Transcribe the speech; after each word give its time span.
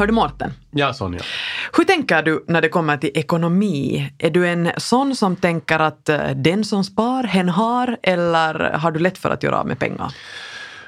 Hör 0.00 0.06
du 0.06 0.12
Mårten? 0.12 0.50
Ja, 0.70 0.92
Sonja. 0.92 1.20
Hur 1.76 1.84
tänker 1.84 2.22
du 2.22 2.44
när 2.48 2.62
det 2.62 2.68
kommer 2.68 2.96
till 2.96 3.10
ekonomi? 3.14 4.10
Är 4.18 4.30
du 4.30 4.48
en 4.48 4.70
sån 4.76 5.16
som 5.16 5.36
tänker 5.36 5.78
att 5.78 6.08
eh, 6.08 6.30
den 6.36 6.64
som 6.64 6.84
spar, 6.84 7.24
hen 7.24 7.48
har, 7.48 7.96
eller 8.02 8.54
har 8.72 8.90
du 8.90 9.00
lätt 9.00 9.18
för 9.18 9.30
att 9.30 9.42
göra 9.42 9.58
av 9.58 9.66
med 9.66 9.78
pengar? 9.78 10.14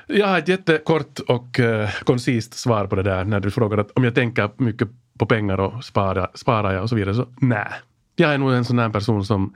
Jag 0.07 0.27
har 0.27 0.39
ett 0.39 0.49
jättekort 0.49 1.19
och 1.19 1.59
uh, 1.59 1.89
koncist 2.05 2.55
svar 2.55 2.87
på 2.87 2.97
det 2.97 3.03
där 3.03 3.25
när 3.25 3.41
du 3.41 3.51
frågar 3.51 3.79
att 3.79 3.91
om 3.95 4.05
jag 4.05 4.15
tänker 4.15 4.51
mycket 4.57 4.89
på 5.19 5.27
pengar 5.27 5.61
och 5.61 5.85
sparar, 5.85 6.31
sparar 6.35 6.73
jag 6.73 6.83
och 6.83 6.89
så 6.89 6.97
vidare. 6.97 7.15
Så 7.15 7.27
nej. 7.41 7.69
Jag 8.17 8.35
är 8.35 8.39
nog 8.39 8.53
en 8.53 8.65
sån 8.65 8.77
där 8.77 8.89
person 8.89 9.25
som 9.25 9.55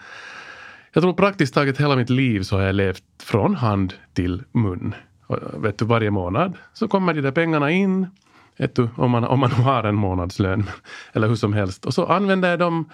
jag 0.93 1.03
tror 1.03 1.13
praktiskt 1.13 1.55
taget 1.55 1.81
hela 1.81 1.97
mitt 1.97 2.11
liv 2.11 2.43
så 2.43 2.57
har 2.57 2.63
jag 2.63 2.75
levt 2.75 3.05
från 3.23 3.55
hand 3.55 3.95
till 4.15 4.43
mun. 4.53 4.95
Och, 5.27 5.65
vet 5.65 5.79
du, 5.79 5.85
varje 5.85 6.11
månad 6.11 6.57
så 6.73 6.89
kommer 6.89 7.15
de 7.15 7.21
där 7.21 7.33
pengarna 7.33 7.71
in. 7.71 8.07
Du, 8.57 8.89
om, 8.97 9.11
man, 9.11 9.25
om 9.25 9.41
man 9.41 9.51
har 9.51 9.85
en 9.85 9.95
månadslön 9.95 10.71
eller 11.13 11.29
hur 11.29 11.37
som 11.37 11.53
helst. 11.53 11.85
Och 11.85 11.95
så 11.95 12.07
använder 12.07 12.51
jag 12.51 12.59
dem 12.59 12.91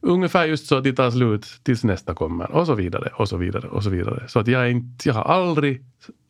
ungefär 0.00 0.44
just 0.44 0.66
så 0.66 0.76
att 0.76 0.84
de 0.84 0.92
tar 0.92 1.10
slut 1.10 1.60
tills 1.62 1.84
nästa 1.84 2.14
kommer 2.14 2.50
och 2.50 2.66
så 2.66 2.74
vidare 2.74 3.10
och 3.14 3.28
så 3.28 3.36
vidare 3.36 3.68
och 3.68 3.82
så 3.82 3.90
vidare. 3.90 4.24
Så 4.28 4.38
att 4.38 4.46
jag, 4.46 4.70
inte, 4.70 5.08
jag 5.08 5.14
har 5.14 5.22
aldrig 5.22 5.82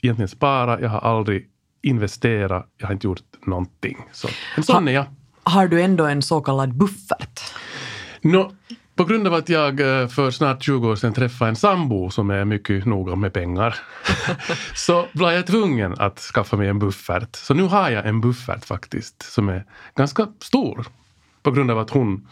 egentligen 0.03 0.29
sparat, 0.29 0.81
jag 0.81 0.89
har 0.89 1.01
aldrig 1.01 1.47
investerat, 1.83 2.67
jag 2.77 2.87
har 2.87 2.93
inte 2.93 3.07
gjort 3.07 3.23
någonting. 3.47 3.99
Så 4.13 4.29
en 4.57 4.63
sån 4.63 4.89
är 4.89 4.93
jag. 4.93 5.05
Har 5.43 5.69
du 5.69 5.83
ändå 5.83 6.05
en 6.05 6.23
så 6.23 6.41
kallad 6.41 6.75
buffert? 6.75 7.41
No, 8.23 8.53
på 8.97 9.05
grund 9.05 9.27
av 9.27 9.35
att 9.35 9.49
jag 9.49 9.81
eh, 9.81 10.09
för 10.09 10.31
snart 10.31 10.63
20 10.63 10.89
år 10.89 10.97
sedan 10.97 11.13
träffade 11.13 11.49
en 11.49 11.57
sambo 11.57 12.11
som 12.11 12.31
är 12.31 12.45
mycket 12.45 12.85
noga 12.85 13.17
med 13.17 13.33
pengar 13.33 13.79
så 14.75 15.07
blev 15.13 15.31
jag 15.31 15.47
tvungen 15.47 15.95
att 15.99 16.19
skaffa 16.19 16.57
mig 16.57 16.69
en 16.69 16.79
buffert. 16.79 17.37
Så 17.37 17.55
nu 17.55 17.63
har 17.63 17.91
jag 17.91 18.07
en 18.07 18.21
buffert 18.21 18.65
faktiskt 18.65 19.23
som 19.23 19.49
är 19.49 19.65
ganska 19.95 20.29
stor 20.41 20.87
på 21.43 21.51
grund 21.51 21.71
av 21.71 21.79
att 21.79 21.91
hon 21.91 22.29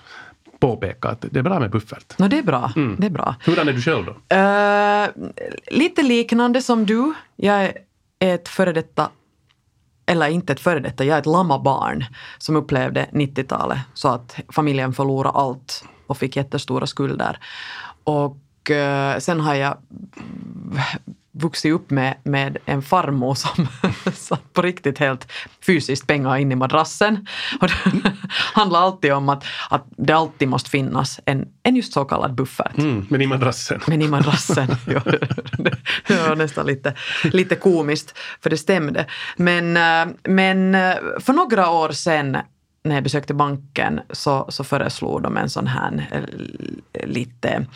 påpekar 0.59 1.09
att 1.09 1.25
det 1.31 1.39
är 1.39 1.43
bra 1.43 1.61
med 1.61 1.71
buffert. 1.71 2.19
No, 2.19 2.29
det 2.29 2.39
är 2.39 2.43
bra. 2.43 2.73
Mm. 2.77 2.97
Det 2.99 3.07
är 3.07 3.11
bra. 3.11 3.35
Hurdan 3.45 3.69
är 3.69 3.73
du 3.73 3.81
själv 3.81 4.05
då? 4.05 4.37
Uh, 4.37 5.31
lite 5.79 6.03
liknande 6.03 6.63
som 6.63 6.87
du. 6.87 7.13
Jag 7.37 7.65
är 7.65 7.73
ett 8.19 8.49
före 8.49 8.73
detta 8.73 9.11
eller 10.07 10.29
inte 10.29 10.53
ett 10.53 10.61
före 10.61 10.81
detta, 10.81 11.05
jag 11.05 11.17
är 11.17 11.21
ett 11.21 11.27
lammabarn 11.27 12.05
som 12.39 12.57
upplevde 12.57 13.07
90-talet 13.13 13.79
så 13.95 14.09
att 14.09 14.37
familjen 14.49 14.93
förlorade 14.93 15.39
allt 15.39 15.85
och 16.07 16.19
fick 16.19 16.37
jättestora 16.37 16.87
skulder. 16.87 17.39
Och 18.05 18.71
eh, 18.71 19.19
sen 19.19 19.41
har 19.41 19.55
jag 19.55 19.77
vuxit 21.35 21.73
upp 21.73 21.91
med, 21.91 22.15
med 22.23 22.59
en 22.67 22.83
farmor 22.83 23.35
som 23.35 23.69
satt 24.13 24.53
på 24.53 24.63
riktigt 24.63 24.99
helt 24.99 25.33
fysiskt 25.67 26.07
pengar 26.07 26.37
in 26.37 26.53
i 26.53 26.55
madrassen. 26.55 27.27
Och 27.61 27.69
det 27.69 27.75
handlar 28.55 28.81
alltid 28.81 29.13
om 29.13 29.29
att, 29.29 29.45
att 29.71 29.85
det 29.97 30.13
alltid 30.13 30.49
måste 30.49 30.71
finnas 30.71 31.21
en, 31.25 31.49
en 31.63 31.77
just 31.77 31.93
så 31.93 32.05
kallad 32.05 32.35
buffert. 32.35 32.79
Mm, 32.79 33.07
men 33.11 33.23
i 33.23 33.27
madrassen. 33.27 33.81
Men 33.87 34.03
i 34.03 34.09
madrassen. 34.09 34.69
det 36.07 36.29
var 36.29 36.37
nästan 36.37 36.67
lite, 36.67 36.95
lite 37.25 37.57
komiskt, 37.57 38.19
för 38.41 38.51
det 38.51 38.59
stämde. 38.59 39.07
Men, 39.37 39.77
eh, 39.77 40.15
men 40.25 40.75
eh, 40.75 40.95
för 41.21 41.33
några 41.33 41.71
år 41.71 41.91
sedan 41.91 42.37
när 42.85 42.95
jag 42.95 43.05
besökte 43.05 43.35
banken 43.35 44.01
så, 44.11 44.47
så 44.49 44.65
föreslog 44.65 45.23
de 45.23 45.37
en 45.37 45.51
sån 45.51 45.67
här 45.67 46.09
eh, 46.93 47.07
lite 47.07 47.67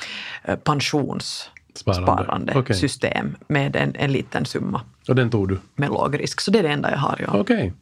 eh, 0.44 0.56
pensionssparande 0.56 2.58
okay. 2.58 2.76
system 2.76 3.36
med 3.48 3.76
en, 3.76 3.94
en 3.94 4.12
liten 4.12 4.44
summa. 4.44 4.80
Och 5.08 5.14
den 5.14 5.30
tog 5.30 5.48
du? 5.48 5.58
Med 5.76 5.88
låg 5.88 6.20
risk, 6.20 6.40
så 6.40 6.50
det 6.50 6.58
är 6.58 6.62
det 6.62 6.68
enda 6.68 6.90
jag 6.90 6.98
har. 6.98 7.16
Ja. 7.18 7.26
Okej. 7.28 7.40
Okay. 7.40 7.72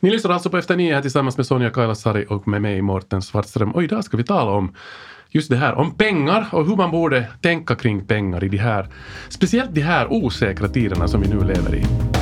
Ni 0.00 0.10
lyssnar 0.10 0.32
alltså 0.32 0.50
på 0.50 0.58
Efter 0.58 0.76
nio 0.76 0.94
här 0.94 1.02
tillsammans 1.02 1.36
med 1.36 1.46
Sonja 1.46 1.70
Kailasari 1.70 2.26
och 2.28 2.48
med 2.48 2.62
mig 2.62 2.82
Mårten 2.82 3.22
Svartström. 3.22 3.70
Och 3.70 3.82
idag 3.82 4.04
ska 4.04 4.16
vi 4.16 4.24
tala 4.24 4.50
om 4.50 4.74
just 5.30 5.50
det 5.50 5.56
här 5.56 5.74
om 5.74 5.94
pengar 5.94 6.48
och 6.52 6.66
hur 6.66 6.76
man 6.76 6.90
borde 6.90 7.26
tänka 7.40 7.74
kring 7.74 8.06
pengar 8.06 8.44
i 8.44 8.48
de 8.48 8.58
här, 8.58 8.88
speciellt 9.28 9.74
de 9.74 9.80
här 9.80 10.12
osäkra 10.12 10.68
tiderna 10.68 11.08
som 11.08 11.20
vi 11.20 11.28
nu 11.28 11.44
lever 11.44 11.74
i. 11.74 12.17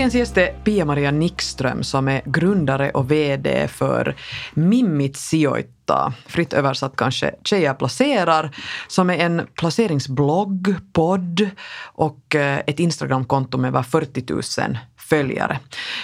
Dagens 0.00 0.14
gäst 0.14 0.36
är 0.36 0.52
Pia-Maria 0.64 1.10
Nickström 1.10 1.82
som 1.82 2.08
är 2.08 2.22
grundare 2.24 2.90
och 2.90 3.10
VD 3.10 3.68
för 3.68 4.16
Mimmit 4.54 5.16
Sijoita, 5.16 6.12
fritt 6.26 6.52
översatt 6.52 6.96
kanske 6.96 7.34
Tjejer 7.44 7.74
placerar, 7.74 8.56
som 8.88 9.10
är 9.10 9.18
en 9.18 9.46
placeringsblogg, 9.54 10.74
podd 10.92 11.50
och 11.82 12.34
eh, 12.34 12.58
ett 12.66 12.80
Instagramkonto 12.80 13.58
med 13.58 13.68
över 13.68 13.82
40 13.82 14.24
000 14.32 14.78
följare. 15.10 15.58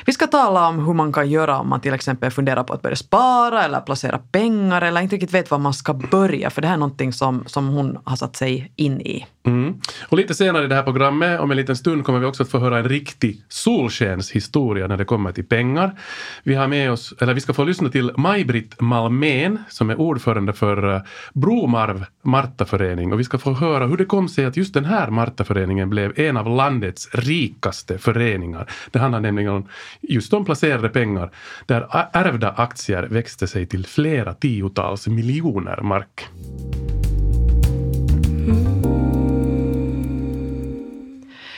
Vi 0.06 0.12
ska 0.12 0.26
tala 0.26 0.68
om 0.68 0.86
hur 0.86 0.94
man 0.94 1.12
kan 1.12 1.30
göra 1.30 1.58
om 1.58 1.68
man 1.68 1.80
till 1.80 1.94
exempel 1.94 2.30
funderar 2.30 2.64
på 2.64 2.72
att 2.72 2.82
börja 2.82 2.96
spara 2.96 3.64
eller 3.64 3.80
placera 3.80 4.18
pengar 4.18 4.82
eller 4.82 5.00
inte 5.00 5.14
riktigt 5.16 5.34
vet 5.34 5.50
var 5.50 5.58
man 5.58 5.74
ska 5.74 5.94
börja, 5.94 6.50
för 6.50 6.62
det 6.62 6.68
här 6.68 6.74
är 6.74 6.78
någonting 6.78 7.12
som, 7.12 7.44
som 7.46 7.68
hon 7.68 7.98
har 8.04 8.16
satt 8.16 8.36
sig 8.36 8.72
in 8.76 9.00
i. 9.00 9.26
Mm. 9.46 9.74
Och 10.08 10.16
lite 10.16 10.34
senare 10.34 10.64
i 10.64 10.68
det 10.68 10.74
här 10.74 10.82
programmet, 10.82 11.40
om 11.40 11.50
en 11.50 11.56
liten 11.56 11.76
stund, 11.76 12.04
kommer 12.04 12.18
vi 12.18 12.26
också 12.26 12.42
att 12.42 12.50
få 12.50 12.58
höra 12.58 12.78
en 12.78 12.88
riktig 12.88 13.42
solskenshistoria 13.48 14.86
när 14.86 14.96
det 14.96 15.04
kommer 15.04 15.32
till 15.32 15.46
pengar. 15.46 15.98
Vi 16.42 16.54
har 16.54 16.68
med 16.68 16.92
oss, 16.92 17.14
eller 17.20 17.34
vi 17.34 17.40
ska 17.40 17.54
få 17.54 17.64
lyssna 17.64 17.88
till 17.88 18.12
Maj-Britt 18.16 18.80
Malmén 18.80 19.58
som 19.68 19.90
är 19.90 20.00
ordförande 20.00 20.52
för 20.52 20.94
eh, 20.94 21.02
Bromarv 21.32 22.04
Martaförening 22.22 23.12
och 23.12 23.20
vi 23.20 23.24
ska 23.24 23.38
få 23.38 23.52
höra 23.52 23.86
hur 23.86 23.96
det 23.96 24.04
kom 24.04 24.28
sig 24.28 24.44
att 24.44 24.56
just 24.56 24.74
den 24.74 24.84
här 24.84 25.10
Martaföreningen 25.10 25.90
blev 25.90 26.20
en 26.20 26.36
av 26.36 26.48
landets 26.48 27.08
rikaste 27.12 27.98
föreningar. 27.98 28.70
Det 28.96 29.00
handlar 29.00 29.20
nämligen 29.20 29.52
om 29.52 29.68
just 30.00 30.32
om 30.32 30.44
placerade 30.44 30.88
pengar 30.88 31.30
där 31.66 32.08
ärvda 32.12 32.50
aktier 32.50 33.02
växte 33.02 33.46
sig 33.46 33.66
till 33.66 33.86
flera 33.86 34.34
tiotals 34.34 35.06
miljoner 35.06 35.80
mark. 35.82 36.28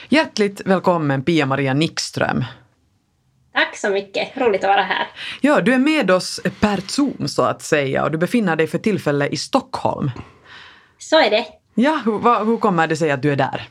Hjärtligt 0.08 0.60
välkommen 0.66 1.22
Pia-Maria 1.22 1.74
Nickström. 1.74 2.44
Tack 3.54 3.76
så 3.76 3.90
mycket, 3.90 4.36
roligt 4.36 4.64
att 4.64 4.68
vara 4.68 4.82
här. 4.82 5.06
Ja, 5.40 5.60
du 5.60 5.74
är 5.74 5.78
med 5.78 6.10
oss 6.10 6.40
per 6.60 6.80
Zoom 6.86 7.28
så 7.28 7.42
att 7.42 7.62
säga 7.62 8.04
och 8.04 8.10
du 8.10 8.18
befinner 8.18 8.56
dig 8.56 8.66
för 8.66 8.78
tillfället 8.78 9.32
i 9.32 9.36
Stockholm. 9.36 10.10
Så 10.98 11.20
är 11.20 11.30
det. 11.30 11.46
Ja, 11.74 12.02
hur, 12.04 12.44
hur 12.44 12.56
kommer 12.56 12.86
det 12.86 12.96
sig 12.96 13.10
att 13.10 13.22
du 13.22 13.32
är 13.32 13.36
där? 13.36 13.68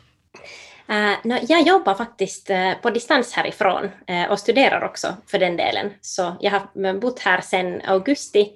Uh, 0.89 1.13
no, 1.23 1.35
jag 1.41 1.61
jobbar 1.61 1.93
faktiskt 1.93 2.49
uh, 2.49 2.73
på 2.81 2.89
distans 2.89 3.33
härifrån 3.33 3.83
uh, 3.83 4.31
och 4.31 4.39
studerar 4.39 4.85
också 4.85 5.07
för 5.27 5.39
den 5.39 5.57
delen. 5.57 5.89
Så 6.01 6.35
jag 6.39 6.51
har 6.51 6.99
bott 6.99 7.19
här 7.19 7.41
sedan 7.41 7.81
augusti. 7.85 8.51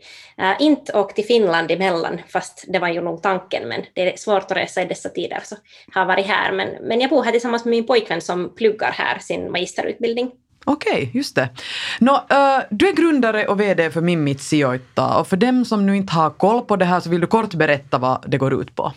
inte 0.59 0.94
åkt 0.94 1.16
till 1.16 1.25
Finland 1.25 1.72
emellan, 1.72 2.22
fast 2.28 2.66
det 2.68 2.80
var 2.80 2.88
ju 2.88 3.02
nog 3.02 3.22
tanken, 3.22 3.68
men 3.68 3.81
det 3.94 4.14
är 4.14 4.18
svårt 4.18 4.52
att 4.52 4.58
resa 4.58 4.81
i 4.81 4.86
dessa 4.86 5.09
tider, 5.09 5.40
så 5.44 5.56
har 5.94 6.06
varit 6.06 6.25
här. 6.25 6.52
Men, 6.52 6.68
men 6.81 7.02
jag 7.02 7.09
bor 7.09 7.24
här 7.24 7.31
tillsammans 7.31 7.66
med 7.66 7.72
min 7.72 7.88
pojkvän 7.88 8.22
som 8.22 8.56
pluggar 8.56 8.92
här 8.92 9.19
sin 9.19 9.52
magisterutbildning. 9.52 10.31
Okej, 10.66 10.92
okay, 10.92 11.09
just 11.13 11.36
det. 11.36 11.50
Nå, 12.00 12.13
uh, 12.13 12.63
du 12.69 12.90
är 12.90 12.94
grundare 12.94 13.48
och 13.48 13.59
VD 13.59 13.92
för 13.92 14.02
Mimmit 14.02 14.42
Sijoita 14.42 15.19
och 15.19 15.28
för 15.28 15.38
dem 15.38 15.66
som 15.66 15.86
nu 15.86 15.96
inte 15.96 16.13
har 16.13 16.30
koll 16.30 16.62
på 16.62 16.75
det 16.75 16.86
här 16.86 17.00
så 17.00 17.09
vill 17.09 17.22
du 17.22 17.28
kort 17.28 17.53
berätta 17.53 17.98
vad 17.98 18.24
det 18.28 18.38
går 18.38 18.62
ut 18.62 18.75
på? 18.75 18.94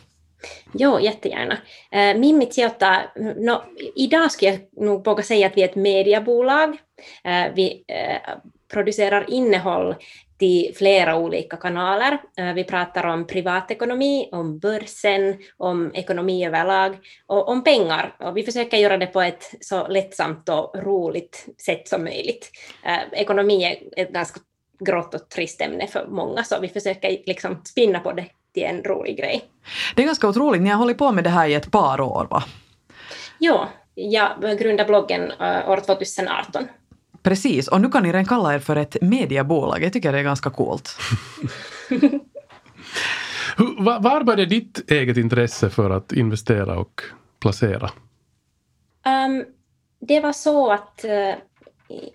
Jo, 0.73 1.01
jättegärna. 1.01 1.59
Eh, 1.91 2.17
Mimmi 2.17 2.47
Tiota, 2.47 3.03
no, 3.37 3.63
idag 3.97 4.33
skulle 4.33 4.51
jag 4.51 4.85
nog 4.85 5.05
våga 5.05 5.23
säga 5.23 5.47
att 5.47 5.57
vi 5.57 5.63
är 5.63 5.69
ett 5.69 5.77
mediebolag. 5.77 6.77
Eh, 7.25 7.53
vi 7.55 7.85
eh, 7.89 8.35
producerar 8.73 9.31
innehåll 9.31 9.95
till 10.39 10.75
flera 10.75 11.17
olika 11.17 11.57
kanaler. 11.57 12.19
Eh, 12.39 12.53
vi 12.53 12.65
pratar 12.65 13.07
om 13.07 13.27
privatekonomi, 13.27 14.29
om 14.33 14.59
börsen, 14.59 15.39
om 15.57 15.95
ekonomi 15.95 16.47
överlag 16.47 16.97
och 17.27 17.49
om 17.49 17.65
pengar. 17.65 18.17
Och 18.21 18.37
vi 18.37 18.43
försöker 18.43 18.77
göra 18.77 18.97
det 18.97 19.07
på 19.07 19.21
ett 19.21 19.55
så 19.61 19.89
lättsamt 19.89 20.49
och 20.49 20.75
roligt 20.83 21.47
sätt 21.67 21.89
som 21.89 22.05
möjligt. 22.05 22.51
Eh, 22.87 23.21
ekonomi 23.21 23.65
är 23.65 24.03
ett 24.03 24.13
ganska 24.13 24.41
grått 24.79 25.15
och 25.15 25.29
trist 25.29 25.61
ämne 25.61 25.87
för 25.87 26.07
många, 26.07 26.45
så 26.45 26.61
vi 26.61 26.69
försöker 26.69 27.11
liksom 27.27 27.63
spinna 27.65 28.01
på 28.01 28.13
det 28.13 28.27
till 28.55 28.63
en 28.63 28.83
rolig 28.83 29.19
grej. 29.19 29.45
Det 29.95 30.03
är 30.03 30.07
ganska 30.07 30.29
otroligt, 30.29 30.63
ni 30.63 30.71
har 30.71 30.77
hållit 30.77 30.99
på 30.99 31.13
med 31.13 31.25
det 31.25 31.31
här 31.31 31.49
i 31.49 31.55
ett 31.55 31.71
par 31.71 32.01
år 32.01 32.27
va? 32.31 32.45
Ja, 33.39 33.69
jag 33.95 34.59
grundade 34.59 34.85
bloggen 34.85 35.23
uh, 35.23 35.71
år 35.71 35.81
2018. 35.87 36.69
Precis, 37.23 37.69
och 37.69 37.81
nu 37.81 37.89
kan 37.89 38.03
ni 38.03 38.09
redan 38.09 38.27
kalla 38.27 38.55
er 38.55 38.59
för 38.59 38.77
ett 38.77 38.97
mediebolag. 39.01 39.83
Jag 39.83 39.93
tycker 39.93 40.13
det 40.13 40.19
är 40.19 40.23
ganska 40.23 40.51
coolt. 40.51 40.97
var 43.79 44.25
började 44.25 44.47
ditt 44.47 44.91
eget 44.91 45.17
intresse 45.17 45.71
för 45.71 45.91
att 45.91 46.13
investera 46.13 46.79
och 46.79 47.03
placera? 47.41 47.91
Um, 49.07 49.45
det 50.01 50.21
var 50.21 50.33
så 50.33 50.73
att 50.73 51.05
uh, 51.05 51.35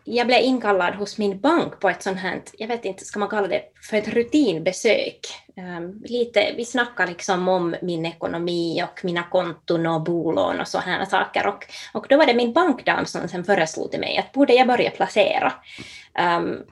jag 0.03 0.27
blev 0.27 0.41
inkallad 0.41 0.95
hos 0.95 1.17
min 1.17 1.39
bank 1.39 1.79
på 1.79 1.89
ett 1.89 2.03
sånt 2.03 2.19
här, 2.19 2.41
jag 2.57 2.67
vet 2.67 2.85
inte, 2.85 3.05
ska 3.05 3.19
man 3.19 3.29
kalla 3.29 3.47
det 3.47 3.61
för 3.89 3.97
ett 3.97 4.07
rutinbesök. 4.07 5.19
Ehm, 5.59 6.01
lite, 6.03 6.53
vi 6.57 6.65
snackade 6.65 7.11
liksom 7.11 7.47
om 7.47 7.75
min 7.81 8.05
ekonomi 8.05 8.83
och 8.83 9.05
mina 9.05 9.23
konton 9.23 9.85
och 9.85 10.01
bolån 10.01 10.59
och 10.59 10.67
sådana 10.67 11.05
saker. 11.05 11.47
Och, 11.47 11.65
och 11.93 12.05
då 12.09 12.17
var 12.17 12.25
det 12.25 12.33
min 12.33 12.53
bankdam 12.53 13.05
som 13.05 13.27
sen 13.27 13.43
föreslog 13.43 13.91
till 13.91 13.99
mig 13.99 14.17
att 14.17 14.31
borde 14.31 14.53
jag 14.53 14.67
börja 14.67 14.89
placera. 14.89 15.53
Um, 16.37 16.63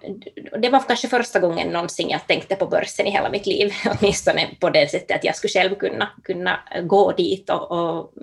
det 0.61 0.69
var 0.69 0.79
kanske 0.79 1.07
första 1.07 1.39
gången 1.39 1.67
någonsin 1.67 2.09
jag 2.09 2.27
tänkte 2.27 2.55
på 2.55 2.65
börsen 2.65 3.07
i 3.07 3.11
hela 3.11 3.29
mitt 3.29 3.45
liv, 3.45 3.73
åtminstone 3.99 4.47
på 4.59 4.69
det 4.69 4.91
sättet 4.91 5.17
att 5.17 5.23
jag 5.23 5.35
skulle 5.35 5.51
själv 5.51 5.75
kunna, 5.75 6.09
kunna 6.23 6.59
gå 6.83 7.11
dit 7.11 7.49
och, 7.49 7.71
och 7.71 8.13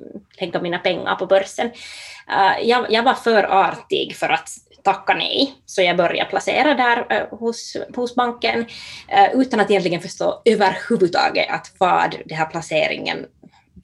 lägga 0.40 0.60
mina 0.60 0.78
pengar 0.78 1.14
på 1.14 1.26
börsen. 1.26 1.66
Uh, 1.66 2.68
jag, 2.68 2.92
jag 2.92 3.02
var 3.02 3.14
för 3.14 3.42
artig 3.42 4.16
för 4.16 4.28
att 4.28 4.48
tacka 4.84 5.14
nej, 5.14 5.54
så 5.66 5.82
jag 5.82 5.96
började 5.96 6.30
placera 6.30 6.74
där 6.74 6.98
uh, 6.98 7.38
hos, 7.38 7.76
hos 7.96 8.14
banken 8.14 8.60
uh, 8.60 9.40
utan 9.40 9.60
att 9.60 9.70
egentligen 9.70 10.00
förstå 10.00 10.42
överhuvudtaget 10.54 11.50
att 11.50 11.72
vad 11.78 12.16
den 12.26 12.38
här 12.38 12.46
placeringen 12.46 13.26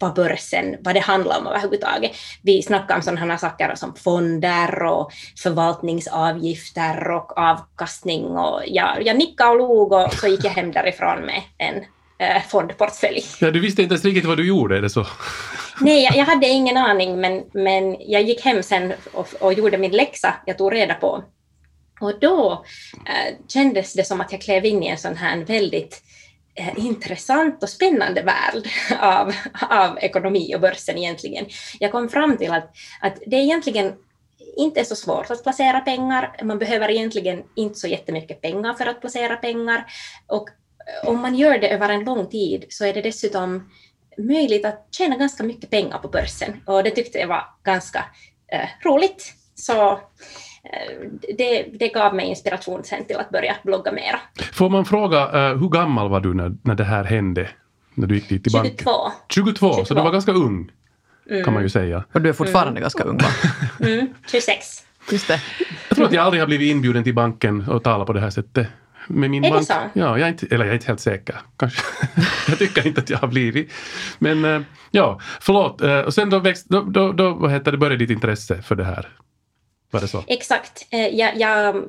vad 0.01 0.15
börsen, 0.15 0.77
vad 0.81 0.95
det 0.95 1.01
handlar 1.01 1.39
om 1.39 1.47
överhuvudtaget. 1.47 2.13
Vi 2.43 2.63
snackar 2.63 2.97
om 2.97 3.03
sådana 3.03 3.39
saker 3.39 3.75
som 3.75 3.95
fonder 3.95 4.83
och 4.83 5.13
förvaltningsavgifter 5.43 7.11
och 7.11 7.39
avkastning 7.39 8.25
och 8.25 8.63
jag, 8.67 9.07
jag 9.07 9.17
nickade 9.17 9.51
och 9.51 9.59
log 9.59 9.93
och 9.93 10.13
så 10.13 10.29
gick 10.29 10.45
jag 10.45 10.51
hem 10.51 10.73
därifrån 10.73 11.21
med 11.21 11.43
en 11.59 11.75
eh, 12.19 12.43
fondportfölj. 12.49 13.25
Ja, 13.41 13.51
du 13.51 13.61
visste 13.61 13.83
inte 13.83 13.93
ens 13.93 14.05
riktigt 14.05 14.25
vad 14.25 14.37
du 14.37 14.47
gjorde, 14.47 14.81
det 14.81 14.91
så? 14.91 15.07
Nej, 15.81 16.05
jag, 16.05 16.17
jag 16.17 16.25
hade 16.25 16.47
ingen 16.47 16.77
aning, 16.77 17.21
men, 17.21 17.43
men 17.53 17.97
jag 18.01 18.23
gick 18.23 18.45
hem 18.45 18.63
sen 18.63 18.93
och, 19.13 19.29
och 19.41 19.53
gjorde 19.53 19.79
min 19.79 19.93
läxa, 19.93 20.35
jag 20.47 20.59
tog 20.59 20.73
reda 20.73 20.95
på. 20.95 21.25
Och 22.01 22.21
då 22.21 22.65
eh, 23.07 23.37
kändes 23.49 23.93
det 23.93 24.05
som 24.05 24.21
att 24.21 24.33
jag 24.33 24.41
klev 24.41 24.65
in 24.65 24.83
i 24.83 24.89
en 24.89 24.99
sån 24.99 25.17
här 25.17 25.45
väldigt 25.45 26.03
Eh, 26.61 26.87
intressant 26.87 27.63
och 27.63 27.69
spännande 27.69 28.23
värld 28.23 28.69
av, 29.01 29.33
av 29.71 29.99
ekonomi 29.99 30.55
och 30.55 30.61
börsen 30.61 30.99
egentligen. 30.99 31.47
Jag 31.79 31.93
kom 31.93 32.09
fram 32.09 32.37
till 32.37 32.53
att, 32.53 32.71
att 33.01 33.19
det 33.27 33.37
egentligen 33.37 33.93
inte 34.57 34.81
är 34.81 34.85
så 34.85 34.97
svårt 34.97 35.31
att 35.31 35.43
placera 35.43 35.81
pengar. 35.81 36.37
Man 36.43 36.59
behöver 36.59 36.91
egentligen 36.91 37.43
inte 37.57 37.79
så 37.79 37.89
jättemycket 37.89 38.41
pengar 38.41 38.75
för 38.75 38.87
att 38.87 39.01
placera 39.01 39.37
pengar. 39.37 39.85
Och 40.27 40.49
eh, 40.49 41.09
om 41.09 41.21
man 41.21 41.35
gör 41.35 41.59
det 41.59 41.69
över 41.69 41.89
en 41.89 42.05
lång 42.05 42.27
tid 42.27 42.65
så 42.69 42.85
är 42.85 42.95
det 42.95 43.03
dessutom 43.03 43.71
möjligt 44.19 44.65
att 44.65 44.89
tjäna 44.91 45.17
ganska 45.17 45.43
mycket 45.43 45.71
pengar 45.71 45.99
på 45.99 46.09
börsen 46.09 46.61
och 46.67 46.85
det 46.85 46.91
tyckte 46.91 47.19
jag 47.19 47.29
var 47.29 47.45
ganska 47.65 48.05
eh, 48.53 48.69
roligt. 48.85 49.33
Så 49.55 50.01
det, 51.39 51.63
det, 51.79 51.89
gav 51.89 52.15
mig 52.15 52.27
inspiration 52.27 52.85
sen 52.85 53.05
till 53.05 53.17
att 53.17 53.31
börja 53.31 53.57
blogga 53.63 53.93
mera. 53.93 54.21
Får 54.53 54.69
man 54.69 54.85
fråga, 54.85 55.51
uh, 55.53 55.59
hur 55.61 55.69
gammal 55.69 56.11
var 56.11 56.21
du 56.21 56.35
när, 56.35 56.57
när 56.63 56.75
det 56.75 56.85
här 56.85 57.05
hände? 57.05 57.49
När 57.95 58.07
du 58.07 58.15
gick 58.15 58.29
dit 58.29 58.43
till 58.43 58.53
22. 58.53 58.63
banken? 58.63 58.87
22. 59.29 59.73
22, 59.75 59.85
så 59.85 59.95
du 59.95 60.01
var 60.01 60.13
ganska 60.13 60.33
ung. 60.33 60.71
Mm. 61.31 61.45
Kan 61.45 61.55
man 61.55 61.63
ju 61.63 61.69
säga. 61.69 62.05
Och 62.13 62.21
du 62.21 62.29
är 62.29 62.33
fortfarande 62.33 62.71
mm. 62.71 62.83
ganska 62.83 63.03
ung 63.03 63.19
va? 63.19 63.29
Mm, 63.87 64.15
26. 64.31 64.67
Just 65.13 65.29
det. 65.29 65.41
Jag 65.89 65.97
tror 65.97 66.07
att 66.07 66.13
jag 66.13 66.25
aldrig 66.25 66.43
har 66.43 66.47
blivit 66.47 66.71
inbjuden 66.71 67.05
till 67.05 67.15
banken 67.15 67.69
och 67.69 67.83
talat 67.83 68.07
på 68.07 68.13
det 68.13 68.21
här 68.21 68.31
sättet 68.31 68.67
med 69.09 69.31
min 69.31 69.45
är 69.45 69.51
bank. 69.51 69.69
det 69.69 69.75
så? 69.75 69.81
Ja, 69.93 70.19
jag 70.19 70.21
är 70.21 70.29
inte, 70.29 70.47
eller 70.47 70.65
jag 70.65 70.71
är 70.71 70.75
inte 70.75 70.87
helt 70.87 71.01
säker. 71.01 71.37
Kanske. 71.57 71.83
jag 72.49 72.59
tycker 72.59 72.87
inte 72.87 73.01
att 73.01 73.11
jag 73.11 73.19
har 73.19 73.29
blivit. 73.29 73.73
Men 74.19 74.45
äh, 74.45 74.61
ja, 74.91 75.21
förlåt. 75.41 75.81
Och 76.07 76.15
sen 76.15 76.31
då, 76.31 76.39
växt, 76.39 76.67
då, 76.69 76.83
då, 76.83 77.13
då 77.13 77.35
vad 77.35 77.51
heter 77.51 77.73
det, 77.73 77.79
började 77.79 77.97
ditt 77.97 78.11
intresse 78.11 78.63
för 78.63 78.75
det 78.75 78.85
här? 78.85 79.09
Var 79.91 80.01
det 80.01 80.09
så? 80.09 80.25
Exakt. 80.27 80.87
Eh, 80.91 81.09
jag, 81.09 81.37
jag 81.37 81.85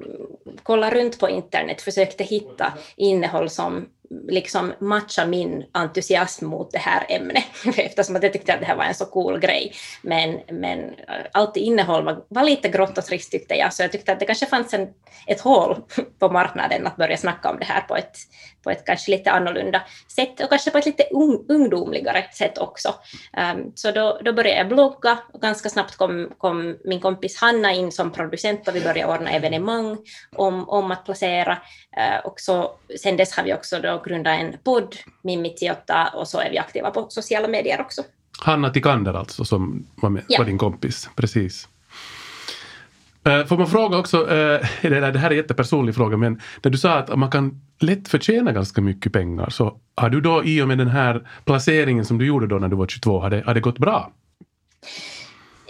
kollade 0.64 0.96
runt 0.96 1.20
på 1.20 1.30
internet, 1.30 1.82
försökte 1.82 2.24
hitta 2.24 2.74
innehåll 2.96 3.50
som 3.50 3.86
liksom 4.28 4.74
matcha 4.80 5.26
min 5.26 5.66
entusiasm 5.72 6.46
mot 6.46 6.72
det 6.72 6.80
här 6.80 7.06
ämnet, 7.10 7.44
eftersom 7.78 8.16
att 8.16 8.24
jag 8.24 8.34
tyckte 8.34 8.54
att 8.54 8.60
det 8.60 8.66
här 8.66 8.76
var 8.76 8.84
en 8.84 8.96
så 8.96 9.06
cool 9.06 9.40
grej. 9.40 9.74
Men, 10.02 10.40
men 10.50 10.80
eh, 10.80 11.26
allt 11.32 11.58
innehåll 11.58 12.06
var, 12.06 12.24
var 12.28 12.44
lite 12.44 12.70
grått 12.70 12.98
och 12.98 13.06
trist 13.06 13.32
tyckte 13.32 13.56
jag, 13.56 13.74
så 13.74 13.84
jag 13.84 13.92
tyckte 13.92 14.12
att 14.12 14.20
det 14.20 14.26
kanske 14.26 14.46
fanns 14.46 14.74
en, 14.74 14.88
ett 15.28 15.42
hål 15.42 15.82
på 16.20 16.30
marknaden 16.30 16.88
att 16.88 16.98
börja 16.98 17.18
snacka 17.18 17.50
om 17.50 17.60
det 17.60 17.66
här 17.66 17.82
på 17.82 17.96
ett, 17.96 18.18
på 18.64 18.70
ett 18.70 18.86
kanske 18.86 19.12
lite 19.12 19.32
annorlunda 19.32 19.82
sätt 20.08 20.40
och 20.40 20.50
kanske 20.50 20.72
på 20.72 20.78
ett 20.78 20.86
lite 20.86 21.04
un, 21.12 21.46
ungdomligare 21.50 22.26
sätt 22.34 22.58
också. 22.58 22.94
Um, 23.38 23.72
så 23.76 23.92
då, 23.92 24.20
då 24.26 24.34
började 24.34 24.58
jag 24.58 24.68
blogga 24.68 25.18
och 25.34 25.42
ganska 25.42 25.70
snabbt 25.70 25.96
kom, 25.96 26.30
kom 26.38 26.78
min 26.86 27.00
kompis 27.00 27.42
Hanna 27.42 27.74
in 27.74 27.92
som 27.92 28.12
producent 28.12 28.68
och 28.68 28.76
vi 28.76 28.82
började 28.82 29.14
ordna 29.14 29.32
evenemang 29.32 29.98
om, 30.36 30.70
om 30.70 30.92
att 30.92 31.06
placera. 31.06 31.54
Uh, 31.98 32.26
och 32.26 32.40
så, 32.40 32.72
sen 33.02 33.18
dess 33.18 33.38
har 33.38 33.44
vi 33.44 33.54
också 33.54 33.80
då 33.80 34.02
grundat 34.06 34.40
en 34.40 34.58
podd, 34.64 34.96
Mimmi 35.22 35.56
Tiotta, 35.56 36.08
och 36.08 36.28
så 36.28 36.40
är 36.40 36.52
vi 36.52 36.58
aktiva 36.58 36.92
på 36.92 37.06
sociala 37.10 37.48
medier 37.48 37.82
också. 37.82 38.02
Hanna 38.40 38.70
Tikander 38.70 39.14
alltså, 39.14 39.46
som 39.46 39.88
var, 39.96 40.10
med, 40.10 40.24
ja. 40.28 40.40
var 40.40 40.46
din 40.46 40.58
kompis. 40.58 41.10
Precis. 41.16 41.68
Eh, 43.24 43.46
får 43.46 43.58
man 43.58 43.68
fråga 43.68 43.98
också, 43.98 44.18
eh, 44.18 44.60
det 44.82 45.18
här 45.20 45.28
är 45.28 45.32
en 45.32 45.38
jättepersonlig 45.38 45.96
fråga, 45.96 46.18
men 46.18 46.40
när 46.64 46.72
du 46.72 46.78
sa 46.78 46.94
att 46.94 47.18
man 47.18 47.32
kan 47.32 47.62
lätt 47.80 48.08
förtjäna 48.08 48.52
ganska 48.52 48.82
mycket 48.82 49.14
pengar, 49.14 49.50
så 49.50 49.78
har 49.96 50.10
du 50.10 50.22
då 50.22 50.44
i 50.44 50.62
och 50.62 50.68
med 50.68 50.78
den 50.78 50.88
här 50.88 51.28
placeringen 51.46 52.06
som 52.06 52.18
du 52.18 52.26
gjorde 52.26 52.48
då 52.48 52.56
när 52.56 52.68
du 52.68 52.76
var 52.76 52.88
22, 52.88 53.20
har 53.20 53.30
det, 53.30 53.44
har 53.46 53.54
det 53.54 53.60
gått 53.60 53.80
bra? 53.80 54.12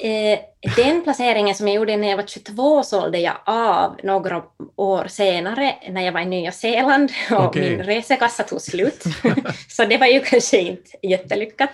Eh, 0.04 0.40
den 0.76 1.04
placeringen 1.04 1.56
som 1.56 1.68
jag 1.68 1.76
gjorde 1.76 1.98
när 1.98 2.10
jag 2.10 2.18
var 2.18 2.24
22 2.28 2.84
sålde 2.84 3.20
jag 3.20 3.34
av 3.46 4.00
några 4.04 4.44
år 4.76 5.08
senare 5.08 5.76
när 5.90 6.02
jag 6.02 6.12
var 6.12 6.22
i 6.22 6.26
Nya 6.26 6.52
Zeeland 6.52 7.12
och 7.32 7.46
okay. 7.46 7.70
min 7.70 7.84
resekassa 7.84 8.44
tog 8.44 8.62
slut. 8.62 9.04
så 9.70 9.86
det 9.86 9.98
var 9.98 10.08
ju 10.08 10.20
kanske 10.20 10.58
inte 10.58 10.92
jättelyckat. 11.02 11.70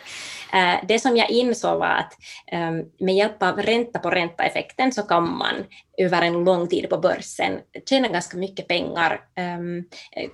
Eh, 0.53 0.85
det 0.87 0.99
som 0.99 1.17
jag 1.17 1.29
insåg 1.29 1.79
var 1.79 1.87
att 1.87 2.13
ehm, 2.47 2.83
med 2.99 3.15
hjälp 3.15 3.43
av 3.43 3.61
ränta 3.61 3.99
på 3.99 4.09
ränta-effekten 4.09 4.91
så 4.91 5.01
kan 5.01 5.37
man 5.37 5.55
över 5.97 6.21
en 6.21 6.43
lång 6.43 6.67
tid 6.67 6.89
på 6.89 6.97
börsen 6.97 7.59
tjäna 7.89 8.07
ganska 8.07 8.37
mycket 8.37 8.67
pengar. 8.67 9.21
Ehm, 9.35 9.83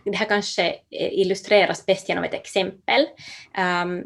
det 0.05 0.17
här 0.17 0.25
kanske 0.25 0.75
illustreras 0.89 1.85
bäst 1.85 2.09
genom 2.09 2.23
ett 2.23 2.33
exempel 2.33 3.07
ehm, 3.57 4.03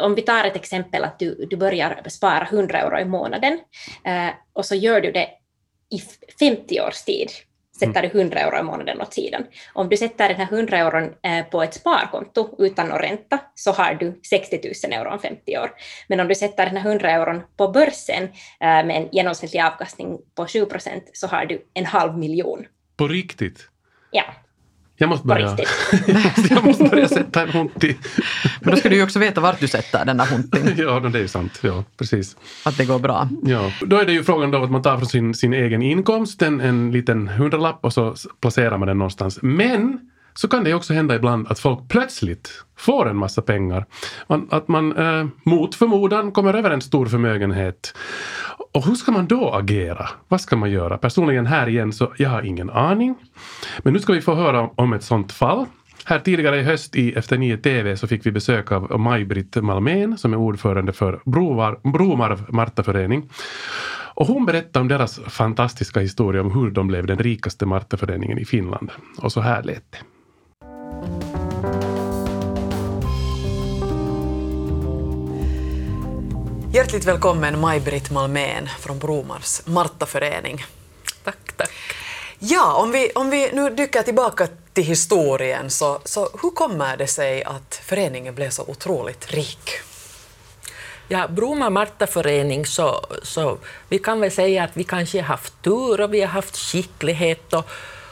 om 0.00 0.14
vi 0.14 0.22
tar 0.22 0.44
ett 0.44 0.56
exempel 0.56 1.04
att 1.04 1.18
du, 1.18 1.46
du 1.50 1.56
börjar 1.56 2.02
spara 2.08 2.48
100 2.50 2.78
euro 2.78 2.98
i 2.98 3.04
månaden 3.04 3.58
eh, 4.04 4.28
och 4.52 4.66
så 4.66 4.74
gör 4.74 5.00
du 5.00 5.12
det 5.12 5.28
i 5.90 5.98
50 6.38 6.80
års 6.80 7.02
tid, 7.02 7.30
sätter 7.78 8.02
du 8.02 8.20
100 8.20 8.40
euro 8.40 8.58
i 8.58 8.62
månaden 8.62 9.00
åt 9.00 9.14
sidan. 9.14 9.46
Om 9.72 9.88
du 9.88 9.96
sätter 9.96 10.28
den 10.28 10.36
här 10.36 10.52
100 10.52 10.78
euron 10.78 11.14
eh, 11.22 11.44
på 11.44 11.62
ett 11.62 11.74
sparkonto 11.74 12.54
utan 12.58 12.88
någon 12.88 12.98
ränta 12.98 13.38
så 13.54 13.72
har 13.72 13.94
du 13.94 14.20
60 14.30 14.60
000 14.84 14.92
euro 14.92 15.10
om 15.10 15.18
50 15.18 15.58
år. 15.58 15.70
Men 16.08 16.20
om 16.20 16.28
du 16.28 16.34
sätter 16.34 16.66
den 16.66 16.76
här 16.76 16.90
100 16.90 17.10
euron 17.10 17.42
på 17.56 17.68
börsen 17.68 18.22
eh, 18.24 18.28
med 18.60 18.90
en 18.90 19.08
genomsnittlig 19.12 19.60
avkastning 19.60 20.18
på 20.34 20.46
7 20.46 20.64
procent 20.64 21.10
så 21.12 21.26
har 21.26 21.46
du 21.46 21.66
en 21.74 21.86
halv 21.86 22.18
miljon. 22.18 22.66
På 22.96 23.08
riktigt? 23.08 23.68
Ja. 24.10 24.24
Jag 25.00 25.08
måste 25.08 25.26
börja, 25.26 25.56
jag 26.50 26.64
måste 26.64 26.84
börja 26.84 27.08
sätta 27.08 27.42
en 27.42 27.48
hunti. 27.48 27.96
Men 28.60 28.70
då 28.70 28.76
ska 28.76 28.88
du 28.88 28.96
ju 28.96 29.02
också 29.02 29.18
veta 29.18 29.40
vart 29.40 29.60
du 29.60 29.68
sätter 29.68 30.04
den 30.04 30.16
där 30.16 30.26
huntin. 30.26 30.74
ja, 30.76 31.00
det 31.00 31.18
är 31.18 31.22
ju 31.22 31.28
sant. 31.28 31.58
Ja, 31.62 31.84
precis. 31.96 32.36
Att 32.64 32.76
det 32.76 32.84
går 32.84 32.98
bra. 32.98 33.28
Ja. 33.42 33.72
Då 33.80 33.96
är 33.96 34.04
det 34.04 34.12
ju 34.12 34.24
frågan 34.24 34.50
då 34.50 34.62
att 34.62 34.70
man 34.70 34.82
tar 34.82 34.96
från 34.96 35.06
sin, 35.06 35.34
sin 35.34 35.54
egen 35.54 35.82
inkomst 35.82 36.42
en, 36.42 36.60
en 36.60 36.92
liten 36.92 37.28
hundralapp 37.28 37.78
och 37.84 37.92
så 37.92 38.14
placerar 38.40 38.78
man 38.78 38.88
den 38.88 38.98
någonstans. 38.98 39.38
Men 39.42 40.00
så 40.38 40.48
kan 40.48 40.64
det 40.64 40.70
ju 40.70 40.76
också 40.76 40.92
hända 40.94 41.14
ibland 41.14 41.46
att 41.48 41.58
folk 41.58 41.88
plötsligt 41.88 42.64
får 42.76 43.08
en 43.08 43.16
massa 43.16 43.42
pengar. 43.42 43.86
Man, 44.26 44.48
att 44.50 44.68
man 44.68 44.96
eh, 44.96 45.26
mot 45.42 45.74
förmodan 45.74 46.32
kommer 46.32 46.54
över 46.54 46.70
en 46.70 46.80
stor 46.80 47.06
förmögenhet. 47.06 47.94
Och 48.74 48.86
hur 48.86 48.94
ska 48.94 49.12
man 49.12 49.26
då 49.26 49.50
agera? 49.50 50.08
Vad 50.28 50.40
ska 50.40 50.56
man 50.56 50.70
göra? 50.70 50.98
Personligen 50.98 51.46
här 51.46 51.68
igen 51.68 51.92
så 51.92 52.12
jag 52.16 52.30
har 52.30 52.42
ingen 52.42 52.70
aning. 52.70 53.14
Men 53.78 53.92
nu 53.92 53.98
ska 53.98 54.12
vi 54.12 54.20
få 54.20 54.34
höra 54.34 54.70
om 54.74 54.92
ett 54.92 55.02
sånt 55.02 55.32
fall. 55.32 55.66
Här 56.04 56.18
tidigare 56.18 56.60
i 56.60 56.62
höst 56.62 56.96
i 56.96 57.12
Efter 57.12 57.38
nio 57.38 57.56
TV 57.56 57.96
så 57.96 58.06
fick 58.06 58.26
vi 58.26 58.30
besök 58.32 58.72
av 58.72 59.00
Maj-Britt 59.00 59.56
Malmén 59.56 60.18
som 60.18 60.32
är 60.32 60.36
ordförande 60.36 60.92
för 60.92 61.20
Brovar, 61.24 61.80
Bromarv 61.92 62.44
Martaförening. 62.48 63.30
Och 64.14 64.26
hon 64.26 64.46
berättade 64.46 64.80
om 64.80 64.88
deras 64.88 65.20
fantastiska 65.26 66.00
historia 66.00 66.40
om 66.40 66.52
hur 66.52 66.70
de 66.70 66.86
blev 66.86 67.06
den 67.06 67.18
rikaste 67.18 67.66
Martaföreningen 67.66 68.38
i 68.38 68.44
Finland. 68.44 68.90
Och 69.18 69.32
så 69.32 69.40
här 69.40 69.62
lät 69.62 69.92
det. 69.92 69.98
Hjärtligt 76.88 77.06
välkommen 77.06 77.60
Maj-Britt 77.60 78.10
Malmén 78.10 78.68
från 78.80 78.98
Bromars 78.98 79.66
Martaförening. 79.66 80.64
Tack, 81.24 81.52
tack. 81.56 81.70
Ja, 82.38 82.74
om 82.74 82.92
vi, 82.92 83.10
om 83.14 83.30
vi 83.30 83.50
nu 83.52 83.70
dyker 83.70 84.02
tillbaka 84.02 84.48
till 84.72 84.84
historien, 84.84 85.70
så, 85.70 86.00
så 86.04 86.28
hur 86.42 86.50
kommer 86.50 86.96
det 86.96 87.06
sig 87.06 87.44
att 87.44 87.80
föreningen 87.84 88.34
blev 88.34 88.50
så 88.50 88.62
otroligt 88.62 89.32
rik? 89.32 89.70
Ja, 91.08 91.28
Bromma 91.28 91.70
Marta-förening, 91.70 92.66
så, 92.66 93.06
så 93.22 93.58
vi 93.88 93.98
kan 93.98 94.20
väl 94.20 94.30
säga 94.30 94.64
att 94.64 94.76
vi 94.76 94.84
kanske 94.84 95.18
har 95.18 95.26
haft 95.26 95.62
tur 95.62 96.00
och 96.00 96.14
vi 96.14 96.20
har 96.20 96.28
haft 96.28 96.56
skicklighet 96.56 97.52
och, 97.52 97.68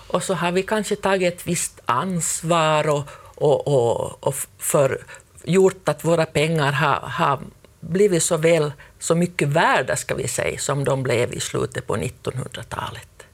och 0.06 0.22
så 0.22 0.34
har 0.34 0.52
vi 0.52 0.62
kanske 0.62 0.96
tagit 0.96 1.34
ett 1.34 1.46
visst 1.46 1.80
ansvar 1.84 2.88
och, 2.88 3.02
och, 3.34 3.68
och, 3.68 4.26
och 4.26 4.34
för, 4.58 5.04
gjort 5.46 5.88
att 5.88 6.04
våra 6.04 6.26
pengar 6.26 6.72
har, 6.72 7.00
har 7.00 7.38
blivit 7.80 8.22
så 8.22 8.36
väl, 8.36 8.72
så 8.98 9.14
mycket 9.14 9.48
värda, 9.48 9.96
ska 9.96 10.14
vi 10.14 10.28
säga, 10.28 10.58
som 10.58 10.84
de 10.84 11.02
blev 11.02 11.34
i 11.34 11.40
slutet 11.40 11.86
på 11.86 11.96
1900-talet. 11.96 13.26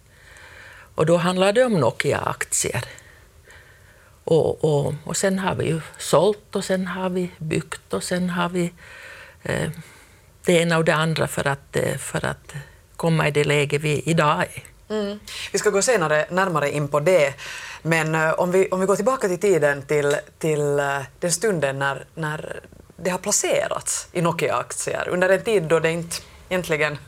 Och 0.94 1.06
då 1.06 1.16
handlade 1.16 1.52
det 1.52 1.64
om 1.64 1.80
Nokia-aktier. 1.80 2.84
Och, 4.24 4.64
och, 4.64 4.94
och 5.04 5.16
sen 5.16 5.38
har 5.38 5.54
vi 5.54 5.66
ju 5.66 5.80
sålt 5.98 6.56
och 6.56 6.64
sen 6.64 6.86
har 6.86 7.10
vi 7.10 7.30
byggt 7.38 7.94
och 7.94 8.04
sen 8.04 8.30
har 8.30 8.48
vi 8.48 8.72
eh, 9.42 9.70
det 10.44 10.52
ena 10.52 10.78
och 10.78 10.84
det 10.84 10.94
andra 10.94 11.28
för 11.28 11.46
att, 11.46 11.76
eh, 11.76 11.96
för 11.96 12.26
att 12.26 12.54
komma 12.96 13.28
i 13.28 13.30
det 13.30 13.44
läge 13.44 13.78
vi 13.78 14.02
idag 14.06 14.40
är. 14.40 14.62
Mm. 14.88 15.18
Vi 15.52 15.58
ska 15.58 15.70
gå 15.70 15.82
senare 15.82 16.26
närmare 16.30 16.70
in 16.70 16.88
på 16.88 17.00
det. 17.00 17.34
Men 17.82 18.14
eh, 18.14 18.32
om, 18.32 18.52
vi, 18.52 18.68
om 18.70 18.80
vi 18.80 18.86
går 18.86 18.96
tillbaka 18.96 19.28
till 19.28 19.40
tiden, 19.40 19.82
till, 19.82 20.16
till 20.38 20.78
eh, 20.78 20.98
den 21.20 21.32
stunden 21.32 21.78
när, 21.78 22.04
när 22.14 22.60
det 23.02 23.10
har 23.10 23.18
placerats 23.18 24.08
i 24.12 24.20
Nokia-aktier, 24.20 25.08
under 25.08 25.28
en 25.28 25.44
tid 25.44 25.62
då 25.62 25.80
det 25.80 25.90
inte 25.90 26.16
egentligen... 26.48 26.98